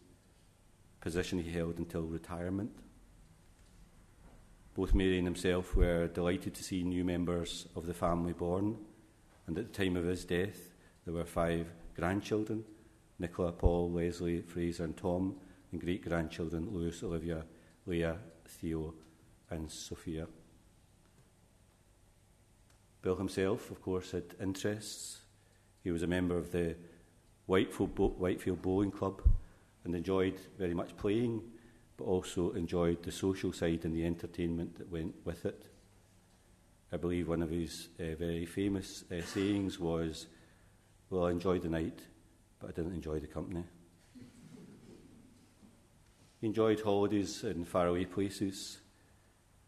position 1.02 1.40
he 1.40 1.52
held 1.52 1.78
until 1.78 2.04
retirement. 2.04 2.72
Both 4.76 4.94
Mary 4.94 5.18
and 5.18 5.28
himself 5.28 5.76
were 5.76 6.08
delighted 6.08 6.54
to 6.54 6.64
see 6.64 6.84
new 6.84 7.04
members 7.04 7.68
of 7.76 7.88
the 7.88 7.94
family 7.94 8.34
born, 8.34 8.78
and 9.48 9.58
at 9.58 9.74
the 9.74 9.84
time 9.84 9.98
of 9.98 10.06
his 10.06 10.24
death, 10.24 10.74
there 11.06 11.14
were 11.14 11.26
five 11.26 11.68
grandchildren 11.96 12.64
Nicola, 13.18 13.52
Paul, 13.52 13.92
Leslie, 13.92 14.42
Fraser, 14.42 14.86
and 14.86 14.96
Tom, 14.96 15.36
and 15.72 15.82
great 15.82 16.04
grandchildren 16.04 16.70
Louis, 16.72 17.04
Olivia, 17.04 17.46
Leah, 17.86 18.18
Theo, 18.48 18.94
and 19.50 19.70
Sophia. 19.72 20.28
Bill 23.02 23.16
himself, 23.16 23.72
of 23.72 23.82
course, 23.82 24.12
had 24.12 24.36
interests. 24.42 25.20
He 25.84 25.92
was 25.92 26.04
a 26.04 26.08
member 26.08 26.38
of 26.38 26.52
the 26.52 26.76
Whitefield, 27.46 27.96
Bo- 27.96 28.10
Whitefield 28.10 28.62
Bowling 28.62 28.92
Club 28.92 29.22
and 29.86 29.96
enjoyed 29.96 30.40
very 30.58 30.74
much 30.74 30.96
playing, 30.98 31.42
but 31.98 32.04
also 32.04 32.52
enjoyed 32.52 33.02
the 33.04 33.12
social 33.12 33.54
side 33.54 33.86
and 33.86 33.96
the 33.96 34.06
entertainment 34.06 34.78
that 34.78 34.92
went 34.92 35.16
with 35.24 35.46
it. 35.46 35.66
I 36.92 36.98
believe 36.98 37.28
one 37.28 37.42
of 37.42 37.50
his 37.50 37.90
uh, 38.00 38.16
very 38.16 38.46
famous 38.46 39.04
uh, 39.12 39.22
sayings 39.22 39.80
was, 39.80 40.28
Well, 41.10 41.26
I 41.26 41.32
enjoyed 41.32 41.62
the 41.62 41.70
night, 41.70 42.02
but 42.60 42.70
I 42.70 42.72
didn't 42.74 42.96
enjoy 42.96 43.20
the 43.20 43.28
company. 43.28 43.64
He 46.40 46.48
enjoyed 46.48 46.82
holidays 46.82 47.44
in 47.44 47.66
faraway 47.66 48.06
places. 48.06 48.80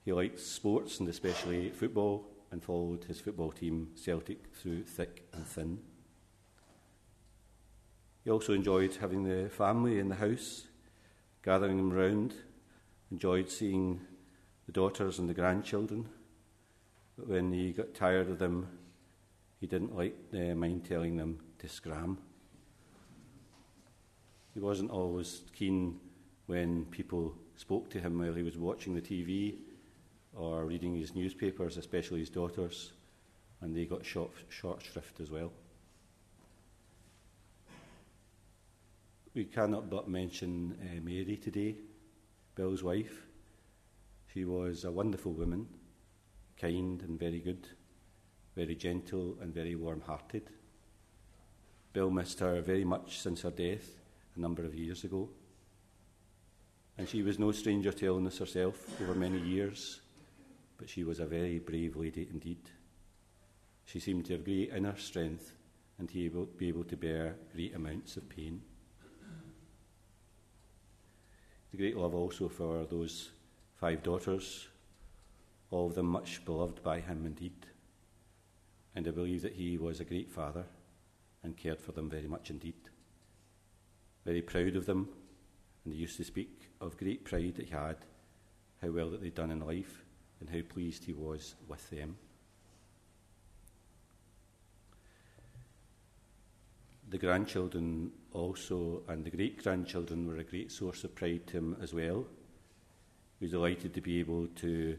He 0.05 0.13
liked 0.13 0.39
sports 0.39 0.99
and 0.99 1.09
especially 1.09 1.69
football 1.69 2.25
and 2.49 2.63
followed 2.63 3.03
his 3.05 3.19
football 3.19 3.51
team, 3.51 3.89
Celtic, 3.95 4.53
through 4.55 4.83
thick 4.83 5.27
and 5.33 5.45
thin. 5.45 5.79
He 8.23 8.29
also 8.29 8.53
enjoyed 8.53 8.95
having 8.95 9.23
the 9.23 9.49
family 9.49 9.99
in 9.99 10.07
the 10.07 10.15
house, 10.15 10.67
gathering 11.43 11.77
them 11.77 11.91
round, 11.91 12.35
enjoyed 13.11 13.49
seeing 13.49 13.99
the 14.65 14.71
daughters 14.71 15.19
and 15.19 15.27
the 15.27 15.33
grandchildren. 15.33 16.07
But 17.17 17.27
when 17.27 17.51
he 17.51 17.73
got 17.73 17.93
tired 17.93 18.29
of 18.29 18.39
them, 18.39 18.67
he 19.59 19.67
didn't 19.67 19.95
like 19.95 20.15
uh, 20.33 20.55
mind 20.55 20.85
telling 20.85 21.17
them 21.17 21.39
to 21.59 21.67
scram. 21.67 22.17
He 24.53 24.59
wasn't 24.59 24.91
always 24.91 25.41
keen 25.53 25.99
when 26.51 26.83
people 26.91 27.33
spoke 27.55 27.89
to 27.89 27.97
him 27.97 28.19
while 28.19 28.33
he 28.33 28.43
was 28.43 28.57
watching 28.57 28.93
the 28.93 29.01
TV 29.01 29.55
or 30.35 30.65
reading 30.65 30.93
his 30.93 31.15
newspapers, 31.15 31.77
especially 31.77 32.19
his 32.19 32.29
daughters, 32.29 32.91
and 33.61 33.73
they 33.73 33.85
got 33.85 34.05
short, 34.05 34.31
short 34.49 34.81
shrift 34.81 35.21
as 35.21 35.31
well. 35.31 35.49
We 39.33 39.45
cannot 39.45 39.89
but 39.89 40.09
mention 40.09 40.77
uh, 40.81 40.99
Mary 41.01 41.39
today, 41.41 41.77
Bill's 42.55 42.83
wife. 42.83 43.27
She 44.33 44.43
was 44.43 44.83
a 44.83 44.91
wonderful 44.91 45.31
woman, 45.31 45.67
kind 46.59 47.01
and 47.01 47.17
very 47.17 47.39
good, 47.39 47.65
very 48.57 48.75
gentle 48.75 49.37
and 49.39 49.53
very 49.53 49.75
warm 49.75 50.01
hearted. 50.01 50.49
Bill 51.93 52.09
missed 52.09 52.41
her 52.41 52.59
very 52.61 52.83
much 52.83 53.21
since 53.21 53.43
her 53.43 53.51
death 53.51 53.87
a 54.35 54.39
number 54.41 54.65
of 54.65 54.75
years 54.75 55.05
ago. 55.05 55.29
And 57.01 57.09
she 57.09 57.23
was 57.23 57.39
no 57.39 57.51
stranger 57.51 57.91
to 57.91 58.05
illness 58.05 58.37
herself 58.37 59.01
over 59.01 59.15
many 59.15 59.39
years, 59.39 60.01
but 60.77 60.87
she 60.87 61.03
was 61.03 61.19
a 61.19 61.25
very 61.25 61.57
brave 61.57 61.95
lady 61.95 62.27
indeed. 62.31 62.59
She 63.85 63.99
seemed 63.99 64.27
to 64.27 64.33
have 64.33 64.45
great 64.45 64.71
inner 64.71 64.95
strength 64.95 65.53
and 65.97 66.07
to 66.09 66.47
be 66.59 66.67
able 66.67 66.83
to 66.83 66.95
bear 66.95 67.37
great 67.55 67.73
amounts 67.73 68.17
of 68.17 68.29
pain. 68.29 68.61
The 71.71 71.77
great 71.77 71.97
love 71.97 72.13
also 72.13 72.47
for 72.47 72.85
those 72.85 73.31
five 73.77 74.03
daughters, 74.03 74.67
all 75.71 75.87
of 75.87 75.95
them 75.95 76.05
much 76.05 76.45
beloved 76.45 76.83
by 76.83 76.99
him 76.99 77.25
indeed. 77.25 77.65
And 78.95 79.07
I 79.07 79.11
believe 79.11 79.41
that 79.41 79.55
he 79.55 79.79
was 79.79 80.01
a 80.01 80.05
great 80.05 80.29
father 80.29 80.65
and 81.41 81.57
cared 81.57 81.81
for 81.81 81.93
them 81.93 82.11
very 82.11 82.27
much 82.27 82.51
indeed. 82.51 82.75
Very 84.23 84.43
proud 84.43 84.75
of 84.75 84.85
them, 84.85 85.09
and 85.83 85.93
he 85.93 85.99
used 85.99 86.17
to 86.17 86.23
speak 86.23 86.69
of 86.79 86.97
great 86.97 87.25
pride 87.25 87.55
that 87.55 87.65
he 87.65 87.71
had, 87.71 87.97
how 88.81 88.89
well 88.89 89.09
that 89.09 89.21
they'd 89.21 89.35
done 89.35 89.51
in 89.51 89.65
life, 89.65 90.03
and 90.39 90.49
how 90.49 90.61
pleased 90.61 91.05
he 91.05 91.13
was 91.13 91.55
with 91.67 91.89
them. 91.89 92.17
The 97.09 97.17
grandchildren 97.17 98.11
also, 98.31 99.03
and 99.07 99.25
the 99.25 99.31
great 99.31 99.61
grandchildren, 99.61 100.27
were 100.27 100.37
a 100.37 100.43
great 100.43 100.71
source 100.71 101.03
of 101.03 101.13
pride 101.13 101.47
to 101.47 101.57
him 101.57 101.77
as 101.81 101.93
well. 101.93 102.25
He 103.39 103.45
was 103.45 103.51
delighted 103.51 103.93
to 103.93 104.01
be 104.01 104.19
able 104.19 104.47
to 104.47 104.97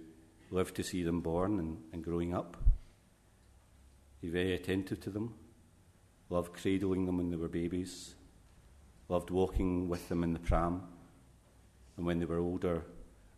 live 0.51 0.75
to 0.75 0.83
see 0.83 1.03
them 1.03 1.21
born 1.21 1.59
and, 1.59 1.79
and 1.92 2.05
growing 2.05 2.35
up. 2.35 2.57
He 4.21 4.27
was 4.27 4.35
very 4.35 4.55
attentive 4.55 5.01
to 5.01 5.11
them, 5.11 5.35
loved 6.29 6.53
cradling 6.53 7.07
them 7.07 7.16
when 7.16 7.31
they 7.31 7.37
were 7.37 7.49
babies, 7.49 8.14
loved 9.09 9.31
walking 9.31 9.88
with 9.88 10.09
them 10.09 10.23
in 10.23 10.33
the 10.33 10.38
pram, 10.38 10.83
and 11.97 12.07
when 12.07 12.19
they 12.19 12.25
were 12.25 12.38
older, 12.38 12.85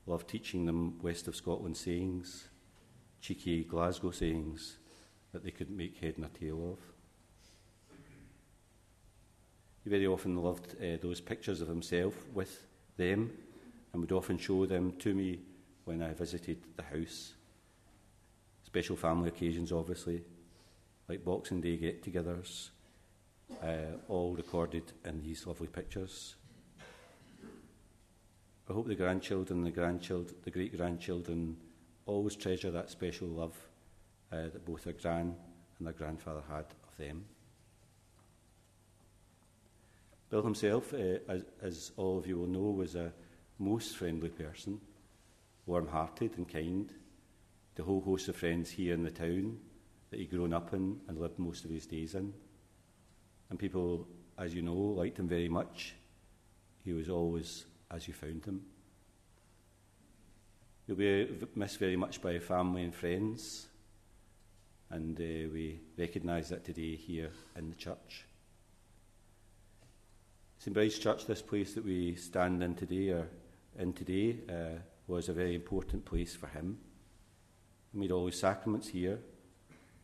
loved 0.06 0.28
teaching 0.28 0.66
them 0.66 0.98
West 1.02 1.28
of 1.28 1.36
Scotland 1.36 1.76
sayings, 1.76 2.48
cheeky 3.20 3.64
Glasgow 3.64 4.10
sayings 4.10 4.76
that 5.32 5.42
they 5.42 5.50
couldn't 5.50 5.76
make 5.76 5.98
head 5.98 6.18
nor 6.18 6.28
tail 6.28 6.72
of. 6.72 6.78
He 9.82 9.90
very 9.90 10.06
often 10.06 10.36
loved 10.36 10.76
uh, 10.80 10.96
those 11.02 11.20
pictures 11.20 11.60
of 11.60 11.68
himself 11.68 12.14
with 12.32 12.66
them 12.96 13.32
and 13.92 14.00
would 14.00 14.12
often 14.12 14.38
show 14.38 14.64
them 14.66 14.92
to 14.98 15.14
me 15.14 15.40
when 15.84 16.02
I 16.02 16.14
visited 16.14 16.58
the 16.76 16.82
house. 16.82 17.34
Special 18.62 18.96
family 18.96 19.28
occasions, 19.28 19.72
obviously, 19.72 20.22
like 21.08 21.24
Boxing 21.24 21.60
Day 21.60 21.76
get 21.76 22.02
togethers, 22.02 22.70
uh, 23.62 23.96
all 24.08 24.34
recorded 24.34 24.92
in 25.04 25.22
these 25.22 25.46
lovely 25.46 25.68
pictures. 25.68 26.36
I 28.68 28.72
hope 28.72 28.86
the 28.86 28.94
grandchildren, 28.94 29.62
the 29.62 29.70
the 30.44 30.50
great 30.50 30.76
grandchildren 30.76 31.56
always 32.06 32.36
treasure 32.36 32.70
that 32.70 32.90
special 32.90 33.28
love 33.28 33.56
uh, 34.32 34.44
that 34.44 34.64
both 34.64 34.84
their 34.84 34.94
gran 34.94 35.34
and 35.78 35.86
their 35.86 35.94
grandfather 35.94 36.42
had 36.48 36.66
of 36.86 36.96
them. 36.96 37.24
Bill 40.30 40.42
himself, 40.42 40.92
uh, 40.92 41.18
as, 41.28 41.44
as 41.62 41.92
all 41.96 42.18
of 42.18 42.26
you 42.26 42.38
will 42.38 42.46
know, 42.46 42.70
was 42.70 42.94
a 42.94 43.12
most 43.58 43.96
friendly 43.96 44.30
person, 44.30 44.80
warm 45.66 45.86
hearted 45.86 46.36
and 46.36 46.48
kind. 46.48 46.92
The 47.76 47.84
whole 47.84 48.00
host 48.00 48.28
of 48.28 48.36
friends 48.36 48.70
here 48.70 48.94
in 48.94 49.02
the 49.02 49.10
town 49.10 49.58
that 50.10 50.18
he'd 50.18 50.30
grown 50.30 50.52
up 50.52 50.72
in 50.72 51.00
and 51.08 51.18
lived 51.18 51.38
most 51.38 51.64
of 51.64 51.70
his 51.70 51.86
days 51.86 52.14
in. 52.14 52.32
And 53.50 53.58
people, 53.58 54.06
as 54.38 54.54
you 54.54 54.62
know, 54.62 54.74
liked 54.74 55.18
him 55.18 55.28
very 55.28 55.48
much. 55.48 55.94
He 56.84 56.92
was 56.92 57.08
always 57.08 57.66
as 57.90 58.08
you 58.08 58.14
found 58.14 58.44
him. 58.44 58.62
He'll 60.86 60.96
be 60.96 61.28
missed 61.54 61.78
very 61.78 61.96
much 61.96 62.20
by 62.20 62.38
family 62.38 62.82
and 62.82 62.94
friends, 62.94 63.68
and 64.90 65.18
uh, 65.18 65.48
we 65.50 65.80
recognise 65.96 66.50
that 66.50 66.64
today 66.64 66.94
here 66.94 67.30
in 67.56 67.70
the 67.70 67.76
church. 67.76 68.26
St 70.58 70.74
Bride's 70.74 70.98
Church, 70.98 71.26
this 71.26 71.40
place 71.40 71.72
that 71.74 71.84
we 71.84 72.14
stand 72.16 72.62
in 72.62 72.74
today, 72.74 73.10
or 73.10 73.28
in 73.78 73.94
today, 73.94 74.36
uh, 74.48 74.78
was 75.06 75.28
a 75.28 75.32
very 75.32 75.54
important 75.54 76.04
place 76.04 76.34
for 76.34 76.48
him. 76.48 76.78
He 77.92 77.98
made 77.98 78.12
all 78.12 78.26
his 78.26 78.38
sacraments 78.38 78.88
here, 78.88 79.20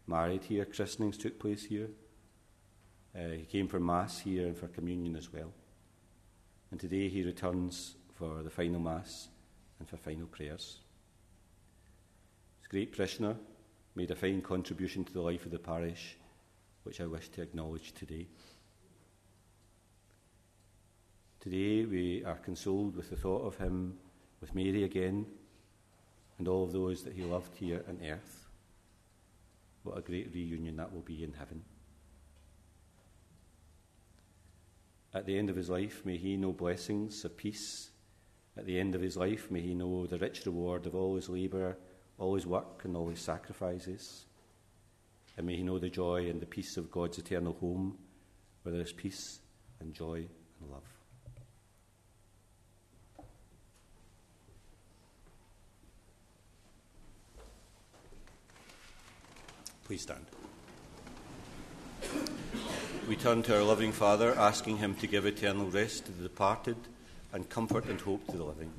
married 0.06 0.44
here, 0.44 0.64
christenings 0.64 1.18
took 1.18 1.38
place 1.38 1.64
here. 1.64 1.88
Uh, 3.14 3.30
he 3.36 3.44
came 3.44 3.66
for 3.66 3.80
Mass 3.80 4.20
here 4.20 4.46
and 4.46 4.56
for 4.56 4.68
communion 4.68 5.16
as 5.16 5.32
well. 5.32 5.52
And 6.70 6.78
today 6.78 7.08
he 7.08 7.22
returns 7.22 7.96
for 8.14 8.42
the 8.42 8.50
final 8.50 8.80
Mass 8.80 9.28
and 9.78 9.88
for 9.88 9.96
final 9.96 10.26
prayers. 10.26 10.78
His 12.60 12.68
great 12.68 12.96
parishioner 12.96 13.36
made 13.96 14.10
a 14.10 14.16
fine 14.16 14.40
contribution 14.40 15.04
to 15.04 15.12
the 15.12 15.20
life 15.20 15.44
of 15.44 15.50
the 15.50 15.58
parish, 15.58 16.16
which 16.84 17.00
I 17.00 17.06
wish 17.06 17.28
to 17.30 17.42
acknowledge 17.42 17.92
today. 17.92 18.28
Today 21.40 21.84
we 21.84 22.24
are 22.24 22.36
consoled 22.36 22.96
with 22.96 23.10
the 23.10 23.16
thought 23.16 23.46
of 23.46 23.56
him 23.56 23.94
with 24.40 24.54
Mary 24.54 24.84
again 24.84 25.26
and 26.38 26.46
all 26.46 26.64
of 26.64 26.72
those 26.72 27.02
that 27.02 27.14
he 27.14 27.22
loved 27.22 27.56
here 27.56 27.82
on 27.88 27.98
earth. 28.06 28.46
What 29.82 29.98
a 29.98 30.02
great 30.02 30.32
reunion 30.32 30.76
that 30.76 30.92
will 30.92 31.00
be 31.00 31.24
in 31.24 31.32
heaven. 31.32 31.62
At 35.12 35.26
the 35.26 35.36
end 35.36 35.50
of 35.50 35.56
his 35.56 35.68
life, 35.68 36.02
may 36.04 36.16
he 36.16 36.36
know 36.36 36.52
blessings 36.52 37.24
of 37.24 37.36
peace. 37.36 37.90
At 38.56 38.66
the 38.66 38.78
end 38.78 38.94
of 38.94 39.00
his 39.00 39.16
life, 39.16 39.50
may 39.50 39.60
he 39.60 39.74
know 39.74 40.06
the 40.06 40.18
rich 40.18 40.46
reward 40.46 40.86
of 40.86 40.94
all 40.94 41.16
his 41.16 41.28
labour, 41.28 41.76
all 42.18 42.34
his 42.34 42.46
work, 42.46 42.82
and 42.84 42.96
all 42.96 43.08
his 43.08 43.20
sacrifices. 43.20 44.26
And 45.36 45.46
may 45.46 45.56
he 45.56 45.62
know 45.62 45.78
the 45.78 45.88
joy 45.88 46.28
and 46.28 46.40
the 46.40 46.46
peace 46.46 46.76
of 46.76 46.90
God's 46.90 47.18
eternal 47.18 47.54
home, 47.54 47.98
where 48.62 48.72
there 48.72 48.82
is 48.82 48.92
peace 48.92 49.40
and 49.80 49.94
joy 49.94 50.26
and 50.60 50.70
love. 50.70 50.84
Please 59.84 60.02
stand. 60.02 60.24
We 63.10 63.16
turn 63.16 63.42
to 63.42 63.56
our 63.56 63.64
loving 63.64 63.90
Father, 63.90 64.38
asking 64.38 64.76
him 64.76 64.94
to 64.94 65.08
give 65.08 65.26
eternal 65.26 65.66
rest 65.68 66.06
to 66.06 66.12
the 66.12 66.22
departed 66.22 66.76
and 67.32 67.48
comfort 67.48 67.86
and 67.86 68.00
hope 68.00 68.24
to 68.28 68.36
the 68.36 68.44
living. 68.44 68.70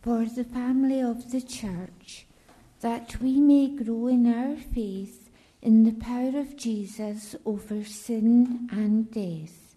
For 0.00 0.24
the 0.24 0.42
family 0.42 0.98
of 0.98 1.30
the 1.30 1.40
Church, 1.40 2.26
that 2.80 3.20
we 3.20 3.38
may 3.38 3.68
grow 3.68 4.08
in 4.08 4.26
our 4.26 4.56
faith 4.56 5.30
in 5.62 5.84
the 5.84 5.92
power 5.92 6.36
of 6.36 6.56
Jesus 6.56 7.36
over 7.46 7.84
sin 7.84 8.68
and 8.72 9.08
death. 9.12 9.76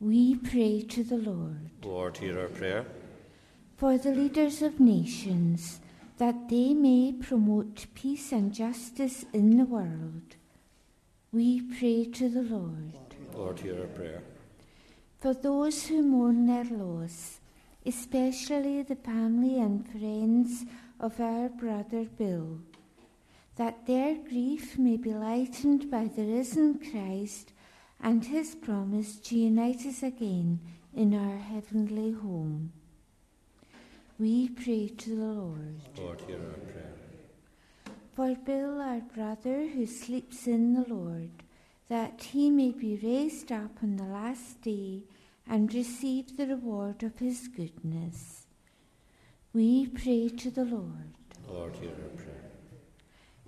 We 0.00 0.34
pray 0.34 0.82
to 0.82 1.02
the 1.02 1.16
Lord. 1.16 1.70
Lord, 1.82 2.18
hear 2.18 2.38
our 2.40 2.48
prayer. 2.48 2.84
For 3.78 3.96
the 3.96 4.10
leaders 4.10 4.60
of 4.60 4.80
nations, 4.80 5.80
that 6.18 6.50
they 6.50 6.74
may 6.74 7.14
promote 7.18 7.86
peace 7.94 8.32
and 8.32 8.52
justice 8.52 9.24
in 9.32 9.56
the 9.56 9.64
world. 9.64 10.36
We 11.30 11.60
pray 11.60 12.06
to 12.06 12.28
the 12.30 12.42
Lord. 12.42 12.94
Lord, 13.34 13.60
hear 13.60 13.80
our 13.80 13.86
prayer. 13.88 14.22
For 15.20 15.34
those 15.34 15.86
who 15.86 16.02
mourn 16.02 16.46
their 16.46 16.64
loss, 16.64 17.40
especially 17.84 18.82
the 18.82 18.96
family 18.96 19.60
and 19.60 19.86
friends 19.86 20.64
of 20.98 21.20
our 21.20 21.50
brother 21.50 22.04
Bill, 22.04 22.60
that 23.56 23.86
their 23.86 24.14
grief 24.14 24.78
may 24.78 24.96
be 24.96 25.12
lightened 25.12 25.90
by 25.90 26.04
the 26.04 26.24
risen 26.24 26.78
Christ 26.78 27.52
and 28.00 28.24
his 28.24 28.54
promise 28.54 29.16
to 29.16 29.36
unite 29.36 29.84
us 29.84 30.02
again 30.02 30.60
in 30.94 31.12
our 31.14 31.36
heavenly 31.36 32.12
home. 32.12 32.72
We 34.18 34.48
pray 34.48 34.88
to 34.88 35.10
the 35.10 35.24
Lord. 35.24 35.80
Lord, 35.98 36.20
hear 36.22 36.38
our 36.38 36.72
prayer. 36.72 36.97
For 38.18 38.34
Bill, 38.34 38.80
our 38.80 38.98
brother, 38.98 39.68
who 39.68 39.86
sleeps 39.86 40.48
in 40.48 40.74
the 40.74 40.92
Lord, 40.92 41.30
that 41.88 42.20
he 42.20 42.50
may 42.50 42.72
be 42.72 42.98
raised 43.00 43.52
up 43.52 43.80
on 43.80 43.94
the 43.94 44.02
last 44.02 44.60
day 44.60 45.04
and 45.46 45.72
receive 45.72 46.36
the 46.36 46.48
reward 46.48 47.04
of 47.04 47.20
his 47.20 47.46
goodness. 47.46 48.46
We 49.52 49.86
pray 49.86 50.30
to 50.30 50.50
the 50.50 50.64
Lord. 50.64 51.14
Lord, 51.46 51.76
hear 51.76 51.90
our 51.90 52.08
prayer. 52.20 52.50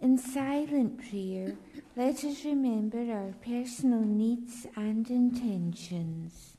In 0.00 0.16
silent 0.16 0.98
prayer, 1.10 1.56
let 1.96 2.22
us 2.22 2.44
remember 2.44 3.12
our 3.12 3.34
personal 3.44 4.02
needs 4.02 4.68
and 4.76 5.10
intentions. 5.10 6.58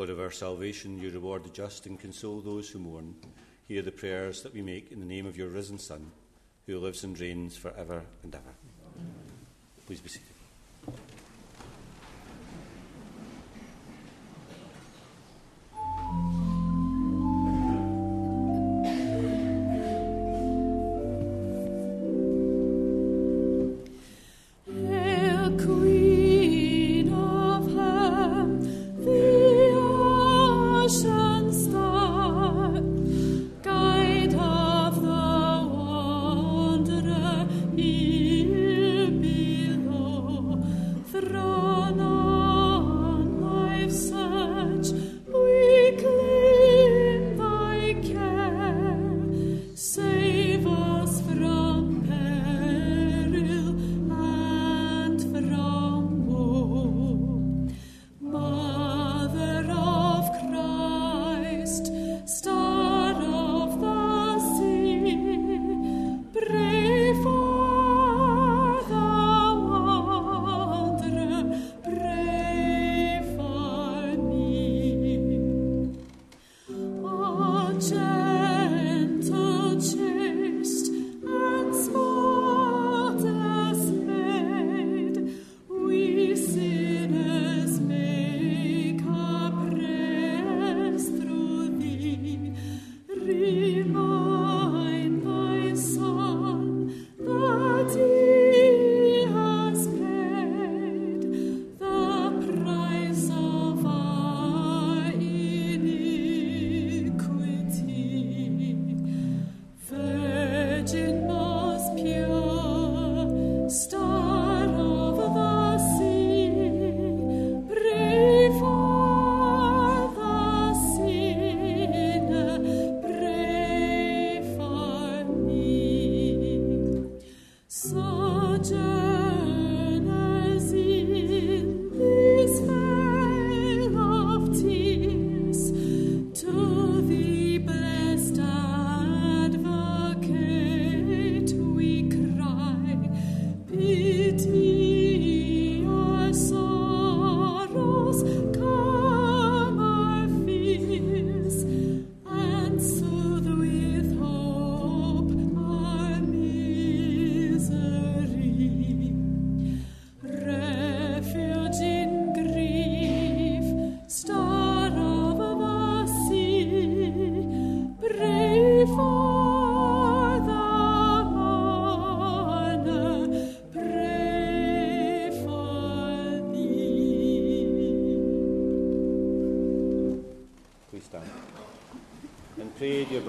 God 0.00 0.08
of 0.08 0.18
our 0.18 0.30
salvation, 0.30 0.98
you 0.98 1.10
reward 1.10 1.44
the 1.44 1.50
just 1.50 1.84
and 1.84 2.00
console 2.00 2.40
those 2.40 2.70
who 2.70 2.78
mourn. 2.78 3.14
Hear 3.68 3.82
the 3.82 3.92
prayers 3.92 4.40
that 4.40 4.54
we 4.54 4.62
make 4.62 4.90
in 4.90 4.98
the 4.98 5.04
name 5.04 5.26
of 5.26 5.36
your 5.36 5.48
risen 5.48 5.78
Son, 5.78 6.10
who 6.64 6.78
lives 6.78 7.04
and 7.04 7.20
reigns 7.20 7.54
for 7.58 7.70
ever 7.76 8.02
and 8.22 8.34
ever. 8.34 8.54
Please 9.84 10.00
be 10.00 10.08
seated. 10.08 10.39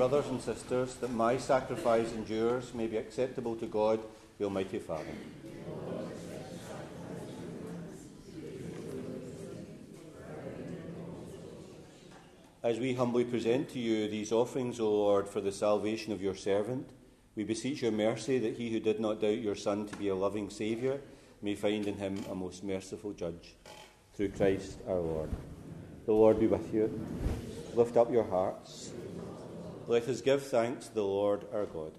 Brothers 0.01 0.25
and 0.29 0.41
sisters, 0.41 0.95
that 0.95 1.11
my 1.11 1.37
sacrifice 1.37 2.11
and 2.13 2.27
yours 2.27 2.73
may 2.73 2.87
be 2.87 2.97
acceptable 2.97 3.55
to 3.55 3.67
God, 3.67 3.99
the 4.39 4.43
Almighty 4.45 4.79
Father. 4.79 5.05
As 12.63 12.79
we 12.79 12.95
humbly 12.95 13.25
present 13.25 13.69
to 13.69 13.79
you 13.79 14.07
these 14.07 14.31
offerings, 14.31 14.79
O 14.79 14.89
Lord, 14.89 15.27
for 15.27 15.39
the 15.39 15.51
salvation 15.51 16.11
of 16.11 16.19
your 16.19 16.33
servant, 16.33 16.89
we 17.35 17.43
beseech 17.43 17.83
your 17.83 17.91
mercy 17.91 18.39
that 18.39 18.57
he 18.57 18.71
who 18.71 18.79
did 18.79 18.99
not 18.99 19.21
doubt 19.21 19.37
your 19.37 19.53
Son 19.53 19.85
to 19.85 19.95
be 19.97 20.07
a 20.07 20.15
loving 20.15 20.49
Saviour 20.49 20.99
may 21.43 21.53
find 21.53 21.85
in 21.85 21.97
him 21.97 22.17
a 22.31 22.33
most 22.33 22.63
merciful 22.63 23.13
judge. 23.13 23.53
Through 24.15 24.29
Christ 24.29 24.79
our 24.87 24.99
Lord. 24.99 25.29
The 26.07 26.13
Lord 26.13 26.39
be 26.39 26.47
with 26.47 26.73
you. 26.73 26.89
Lift 27.75 27.97
up 27.97 28.11
your 28.11 28.23
hearts. 28.23 28.93
Let 29.87 30.07
us 30.07 30.21
give 30.21 30.43
thanks 30.43 30.87
to 30.87 30.93
the 30.95 31.03
Lord 31.03 31.45
our 31.51 31.65
God. 31.65 31.91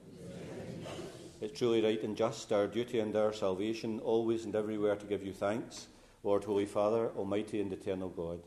It's 1.41 1.59
truly 1.59 1.83
right 1.83 2.03
and 2.03 2.17
just, 2.17 2.53
our 2.53 2.67
duty 2.67 3.01
and 3.01 3.15
our 3.17 3.33
salvation, 3.33 3.99
always 4.01 4.45
and 4.45 4.55
everywhere 4.55 4.95
to 4.95 5.07
give 5.07 5.25
you 5.25 5.33
thanks, 5.33 5.89
Lord, 6.23 6.45
Holy 6.45 6.65
Father, 6.65 7.11
Almighty 7.17 7.61
and 7.61 7.73
Eternal 7.73 8.09
God. 8.09 8.41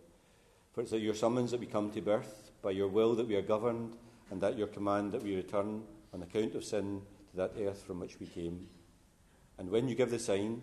For 0.72 0.82
it's 0.82 0.94
at 0.94 1.02
your 1.02 1.14
summons 1.14 1.52
that 1.52 1.60
we 1.60 1.66
come 1.66 1.92
to 1.92 2.02
birth, 2.02 2.52
by 2.62 2.72
your 2.72 2.88
will 2.88 3.14
that 3.16 3.28
we 3.28 3.36
are 3.36 3.42
governed, 3.42 3.98
and 4.32 4.44
at 4.44 4.58
your 4.58 4.68
command 4.68 5.12
that 5.12 5.24
we 5.24 5.36
return, 5.36 5.84
on 6.14 6.24
account 6.24 6.56
of 6.56 6.64
sin, 6.64 7.02
to 7.32 7.38
that 7.38 7.54
earth 7.60 7.84
from 7.84 8.00
which 8.00 8.20
we 8.20 8.28
came. 8.28 8.68
And 9.58 9.70
when 9.70 9.90
you 9.90 9.96
give 9.96 10.12
the 10.12 10.20
sign, 10.20 10.62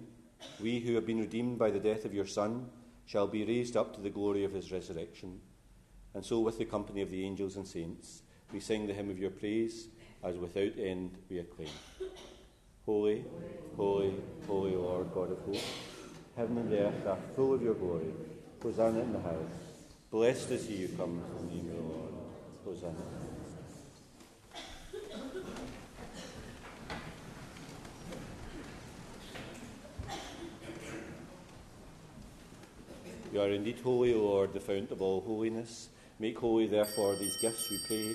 we 0.60 0.80
who 0.80 0.94
have 0.94 1.06
been 1.06 1.20
redeemed 1.20 1.58
by 1.58 1.70
the 1.70 1.78
death 1.78 2.04
of 2.04 2.14
your 2.14 2.26
Son 2.26 2.70
shall 3.04 3.26
be 3.26 3.44
raised 3.44 3.76
up 3.76 3.94
to 3.94 4.00
the 4.00 4.10
glory 4.10 4.44
of 4.44 4.52
his 4.52 4.72
resurrection. 4.72 5.40
And 6.14 6.24
so, 6.24 6.40
with 6.40 6.58
the 6.58 6.64
company 6.64 7.02
of 7.02 7.10
the 7.10 7.24
angels 7.24 7.56
and 7.56 7.66
saints, 7.66 8.21
we 8.52 8.60
sing 8.60 8.86
the 8.86 8.92
hymn 8.92 9.10
of 9.10 9.18
your 9.18 9.30
praise 9.30 9.88
as 10.22 10.36
without 10.36 10.72
end 10.78 11.16
we 11.30 11.38
acclaim. 11.38 11.68
Holy, 12.84 13.24
holy, 13.76 14.14
holy 14.46 14.74
Lord 14.74 15.12
God 15.14 15.32
of 15.32 15.38
hosts, 15.40 15.70
heaven 16.36 16.58
and 16.58 16.72
earth 16.72 17.06
are 17.06 17.18
full 17.34 17.54
of 17.54 17.62
your 17.62 17.74
glory. 17.74 18.12
Hosanna 18.62 19.00
in 19.00 19.12
the 19.12 19.20
highest. 19.20 20.10
Blessed 20.10 20.50
is 20.50 20.66
he 20.66 20.82
who 20.82 20.96
comes 20.96 21.24
in 21.40 21.48
the 21.48 21.54
name 21.54 21.70
of 21.70 21.76
the 21.76 21.82
Lord. 21.82 22.12
Hosanna. 22.64 22.94
You 33.32 33.40
are 33.40 33.48
indeed 33.48 33.80
holy, 33.82 34.12
Lord, 34.14 34.52
the 34.52 34.60
fount 34.60 34.90
of 34.90 35.00
all 35.00 35.22
holiness. 35.22 35.88
Make 36.18 36.38
holy, 36.38 36.66
therefore, 36.66 37.16
these 37.16 37.36
gifts, 37.38 37.70
we 37.70 37.78
pray 37.86 38.14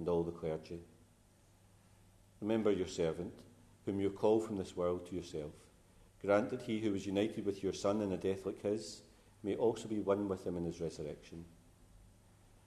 and 0.00 0.08
all 0.08 0.24
the 0.24 0.32
clergy. 0.32 0.80
Remember 2.40 2.72
your 2.72 2.86
servant, 2.86 3.34
whom 3.84 4.00
you 4.00 4.08
call 4.08 4.40
from 4.40 4.56
this 4.56 4.74
world 4.74 5.06
to 5.06 5.14
yourself. 5.14 5.52
Grant 6.22 6.48
that 6.50 6.62
he 6.62 6.80
who 6.80 6.92
was 6.92 7.06
united 7.06 7.44
with 7.44 7.62
your 7.62 7.74
Son 7.74 8.00
in 8.00 8.12
a 8.12 8.16
death 8.16 8.46
like 8.46 8.62
his 8.62 9.02
may 9.42 9.54
also 9.56 9.88
be 9.88 10.00
one 10.00 10.26
with 10.26 10.46
him 10.46 10.56
in 10.56 10.64
his 10.64 10.80
resurrection. 10.80 11.44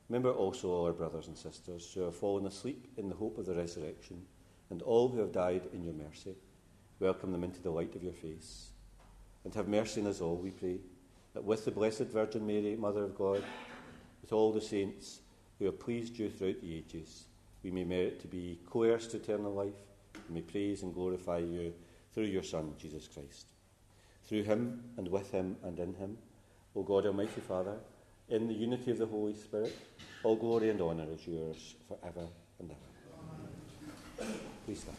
Remember 0.10 0.32
also 0.32 0.70
all 0.70 0.86
our 0.86 0.94
brothers 0.94 1.28
and 1.28 1.36
sisters 1.36 1.92
who 1.92 2.02
have 2.02 2.16
fallen 2.16 2.46
asleep 2.46 2.88
in 2.98 3.10
the 3.10 3.16
hope 3.16 3.40
of 3.40 3.48
the 3.48 3.56
resurrection, 3.56 4.22
and 4.70 4.84
all 4.84 5.10
who 5.10 5.20
have 5.20 5.32
died 5.32 5.64
in 5.74 5.84
your 5.84 5.94
mercy. 5.94 6.36
Welcome 7.00 7.32
them 7.32 7.44
into 7.44 7.62
the 7.62 7.72
light 7.72 7.96
of 7.96 8.04
your 8.04 8.14
face. 8.14 8.70
And 9.44 9.54
have 9.56 9.68
mercy 9.68 10.02
on 10.02 10.08
us 10.08 10.22
all, 10.22 10.38
we 10.38 10.52
pray, 10.52 10.78
that 11.34 11.44
with 11.44 11.66
the 11.66 11.72
Blessed 11.72 12.12
Virgin 12.12 12.46
Mary, 12.46 12.76
Mother 12.76 13.04
of 13.04 13.16
God, 13.16 13.44
with 14.22 14.32
all 14.32 14.54
the 14.54 14.62
saints 14.62 15.22
who 15.60 15.66
have 15.66 15.80
pleased 15.80 16.18
you 16.18 16.30
throughout 16.30 16.62
the 16.62 16.76
ages, 16.76 17.26
we 17.64 17.72
may 17.72 17.84
merit 17.84 18.20
to 18.22 18.28
be 18.28 18.60
co 18.70 18.84
heirs 18.84 19.08
to 19.08 19.18
eternal 19.18 19.54
life, 19.54 19.74
and 20.14 20.36
may 20.36 20.42
praise 20.42 20.84
and 20.84 20.94
glorify 20.94 21.38
you 21.38 21.74
through 22.14 22.26
your 22.26 22.44
Son, 22.44 22.74
Jesus 22.78 23.08
Christ. 23.08 23.48
Through 24.26 24.44
him, 24.44 24.84
and 24.98 25.08
with 25.08 25.32
him, 25.32 25.58
and 25.64 25.80
in 25.80 25.94
him, 25.96 26.18
O 26.76 26.84
God, 26.84 27.06
Almighty 27.06 27.42
Father, 27.42 27.78
in 28.30 28.48
the 28.48 28.54
unity 28.54 28.92
of 28.92 28.98
the 28.98 29.06
Holy 29.06 29.36
Spirit, 29.36 29.78
all 30.24 30.36
glory 30.36 30.70
and 30.70 30.82
honour 30.82 31.06
is 31.14 31.28
yours 31.28 31.76
forever 31.88 32.28
and 32.60 32.72
ever. 32.72 34.32
Please 34.66 34.80
stand. 34.80 34.98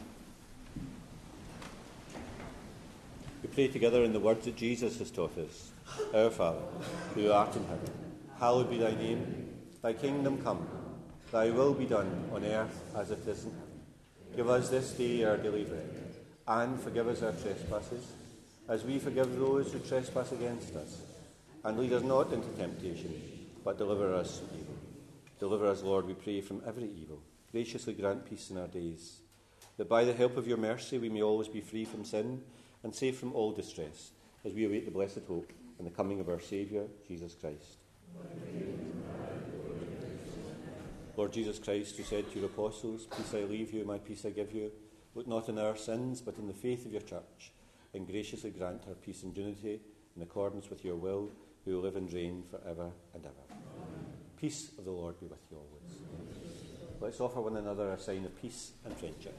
We 3.42 3.48
pray 3.48 3.68
together 3.68 4.04
in 4.04 4.12
the 4.12 4.20
words 4.20 4.44
that 4.44 4.56
Jesus 4.56 4.98
has 4.98 5.10
taught 5.10 5.36
us 5.38 5.70
Our 6.14 6.30
Father, 6.30 6.62
who 7.14 7.30
art 7.30 7.54
in 7.56 7.64
heaven, 7.64 7.90
hallowed 8.38 8.70
be 8.70 8.78
thy 8.78 8.92
name. 8.92 9.43
Thy 9.84 9.92
kingdom 9.92 10.42
come, 10.42 10.66
thy 11.30 11.50
will 11.50 11.74
be 11.74 11.84
done 11.84 12.30
on 12.32 12.42
earth 12.42 12.82
as 12.96 13.10
it 13.10 13.28
is 13.28 13.44
in 13.44 13.50
heaven. 13.50 13.80
Give 14.34 14.48
us 14.48 14.70
this 14.70 14.92
day 14.92 15.24
our 15.24 15.36
daily 15.36 15.64
bread, 15.64 15.90
and 16.48 16.80
forgive 16.80 17.06
us 17.06 17.22
our 17.22 17.32
trespasses, 17.32 18.12
as 18.66 18.82
we 18.82 18.98
forgive 18.98 19.38
those 19.38 19.70
who 19.70 19.80
trespass 19.80 20.32
against 20.32 20.74
us. 20.74 21.02
And 21.64 21.78
lead 21.78 21.92
us 21.92 22.02
not 22.02 22.32
into 22.32 22.48
temptation, 22.56 23.12
but 23.62 23.76
deliver 23.76 24.14
us 24.14 24.38
from 24.38 24.58
evil. 24.58 24.74
Deliver 25.38 25.66
us, 25.66 25.82
Lord, 25.82 26.06
we 26.06 26.14
pray, 26.14 26.40
from 26.40 26.62
every 26.66 26.88
evil. 27.02 27.20
Graciously 27.52 27.92
grant 27.92 28.24
peace 28.24 28.48
in 28.48 28.56
our 28.56 28.68
days, 28.68 29.18
that 29.76 29.90
by 29.90 30.04
the 30.04 30.14
help 30.14 30.38
of 30.38 30.48
your 30.48 30.56
mercy 30.56 30.96
we 30.96 31.10
may 31.10 31.20
always 31.20 31.48
be 31.48 31.60
free 31.60 31.84
from 31.84 32.06
sin 32.06 32.40
and 32.82 32.94
safe 32.94 33.18
from 33.18 33.34
all 33.34 33.52
distress, 33.52 34.12
as 34.46 34.54
we 34.54 34.64
await 34.64 34.86
the 34.86 34.90
blessed 34.90 35.26
hope 35.28 35.52
and 35.76 35.86
the 35.86 35.94
coming 35.94 36.20
of 36.20 36.30
our 36.30 36.40
Saviour, 36.40 36.86
Jesus 37.06 37.34
Christ. 37.34 37.80
Lord 41.16 41.32
Jesus 41.32 41.60
Christ, 41.60 41.96
who 41.96 42.02
said 42.02 42.30
to 42.32 42.40
your 42.40 42.48
apostles, 42.48 43.06
Peace 43.16 43.34
I 43.34 43.44
leave 43.44 43.72
you, 43.72 43.84
my 43.84 43.98
peace 43.98 44.26
I 44.26 44.30
give 44.30 44.52
you, 44.52 44.72
look 45.14 45.28
not 45.28 45.48
on 45.48 45.58
our 45.58 45.76
sins, 45.76 46.20
but 46.20 46.38
in 46.38 46.48
the 46.48 46.52
faith 46.52 46.84
of 46.86 46.92
your 46.92 47.02
church, 47.02 47.52
and 47.92 48.06
graciously 48.06 48.50
grant 48.50 48.84
her 48.86 48.94
peace 48.94 49.22
and 49.22 49.36
unity 49.36 49.80
in 50.16 50.22
accordance 50.22 50.68
with 50.70 50.84
your 50.84 50.96
will, 50.96 51.30
who 51.64 51.80
live 51.80 51.94
and 51.94 52.12
reign 52.12 52.42
for 52.50 52.60
ever 52.68 52.90
and 53.14 53.24
ever. 53.24 53.34
Amen. 53.50 54.06
Peace 54.36 54.72
of 54.76 54.84
the 54.84 54.90
Lord 54.90 55.18
be 55.20 55.26
with 55.26 55.38
you 55.50 55.56
always. 55.56 55.98
Let's 57.00 57.20
offer 57.20 57.40
one 57.40 57.56
another 57.56 57.92
a 57.92 57.98
sign 57.98 58.24
of 58.24 58.40
peace 58.40 58.72
and 58.84 58.96
friendship. 58.96 59.38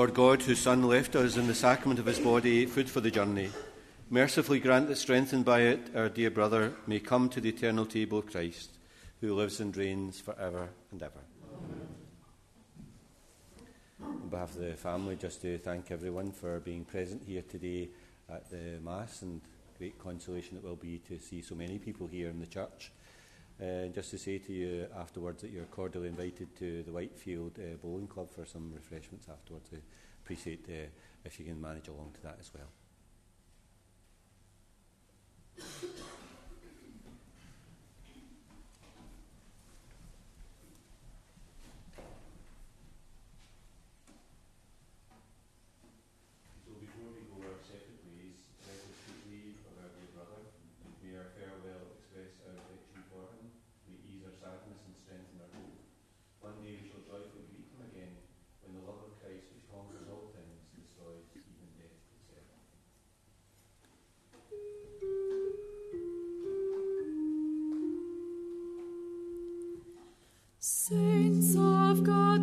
Lord 0.00 0.14
God, 0.14 0.40
whose 0.40 0.60
Son 0.60 0.82
left 0.84 1.14
us 1.14 1.36
in 1.36 1.46
the 1.46 1.54
sacrament 1.54 2.00
of 2.00 2.06
his 2.06 2.18
body 2.18 2.64
food 2.64 2.88
for 2.88 3.02
the 3.02 3.10
journey, 3.10 3.50
mercifully 4.08 4.58
grant 4.58 4.88
that, 4.88 4.96
strengthened 4.96 5.44
by 5.44 5.60
it, 5.60 5.94
our 5.94 6.08
dear 6.08 6.30
brother 6.30 6.72
may 6.86 6.98
come 6.98 7.28
to 7.28 7.38
the 7.38 7.50
eternal 7.50 7.84
table 7.84 8.20
of 8.20 8.32
Christ, 8.32 8.70
who 9.20 9.34
lives 9.34 9.60
and 9.60 9.76
reigns 9.76 10.18
for 10.18 10.34
ever 10.40 10.70
and 10.90 11.02
ever. 11.02 11.20
Amen. 14.02 14.30
behalf 14.30 14.54
of 14.54 14.62
the 14.62 14.72
family, 14.72 15.16
just 15.16 15.42
to 15.42 15.58
thank 15.58 15.90
everyone 15.90 16.32
for 16.32 16.60
being 16.60 16.86
present 16.86 17.22
here 17.26 17.42
today 17.42 17.90
at 18.30 18.50
the 18.50 18.80
Mass 18.82 19.20
and 19.20 19.42
great 19.76 19.98
consolation 19.98 20.56
it 20.56 20.64
will 20.64 20.76
be 20.76 21.02
to 21.08 21.18
see 21.18 21.42
so 21.42 21.54
many 21.54 21.78
people 21.78 22.06
here 22.06 22.30
in 22.30 22.40
the 22.40 22.46
church. 22.46 22.90
Uh, 23.60 23.88
just 23.94 24.10
to 24.10 24.16
say 24.16 24.38
to 24.38 24.54
you 24.54 24.86
afterwards 24.98 25.42
that 25.42 25.50
you're 25.50 25.66
cordially 25.66 26.08
invited 26.08 26.56
to 26.56 26.82
the 26.82 26.90
Whitefield 26.90 27.58
uh, 27.58 27.76
Bowling 27.82 28.06
Club 28.06 28.30
for 28.30 28.46
some 28.46 28.72
refreshments 28.74 29.26
afterwards. 29.30 29.68
I 29.74 29.80
appreciate 30.24 30.64
uh, 30.66 30.88
if 31.26 31.38
you 31.38 31.44
can 31.44 31.60
manage 31.60 31.88
along 31.88 32.12
to 32.14 32.22
that 32.22 32.38
as 32.40 32.50
well. 32.54 32.70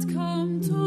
come 0.05 0.61
to 0.61 0.86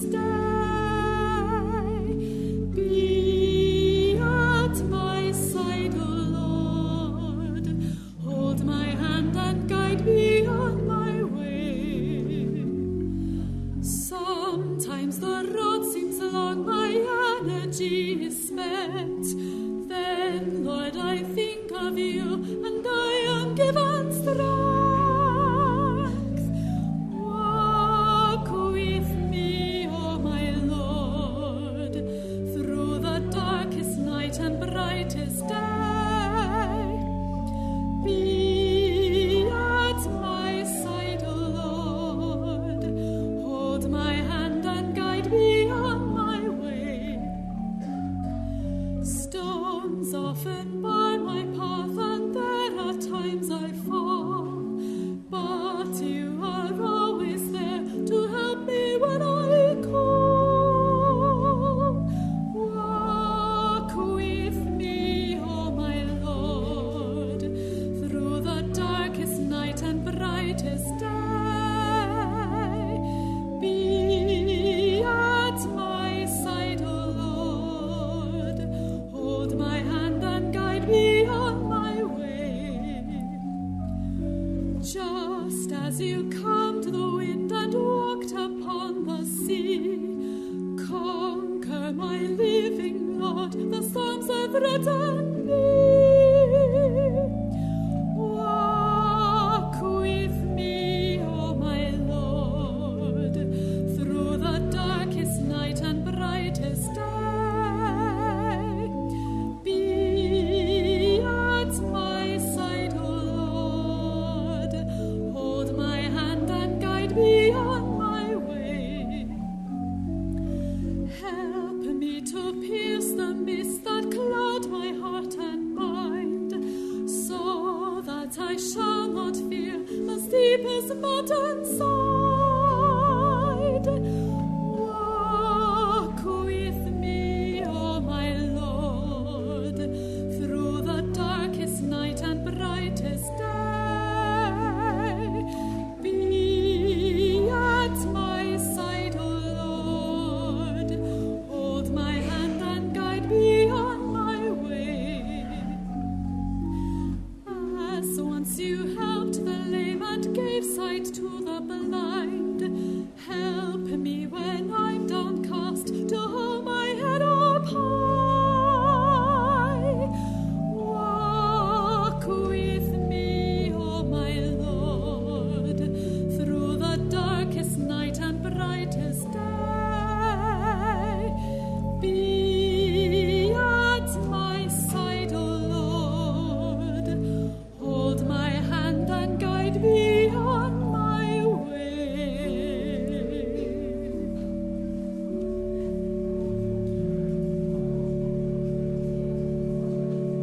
stay. 0.00 0.29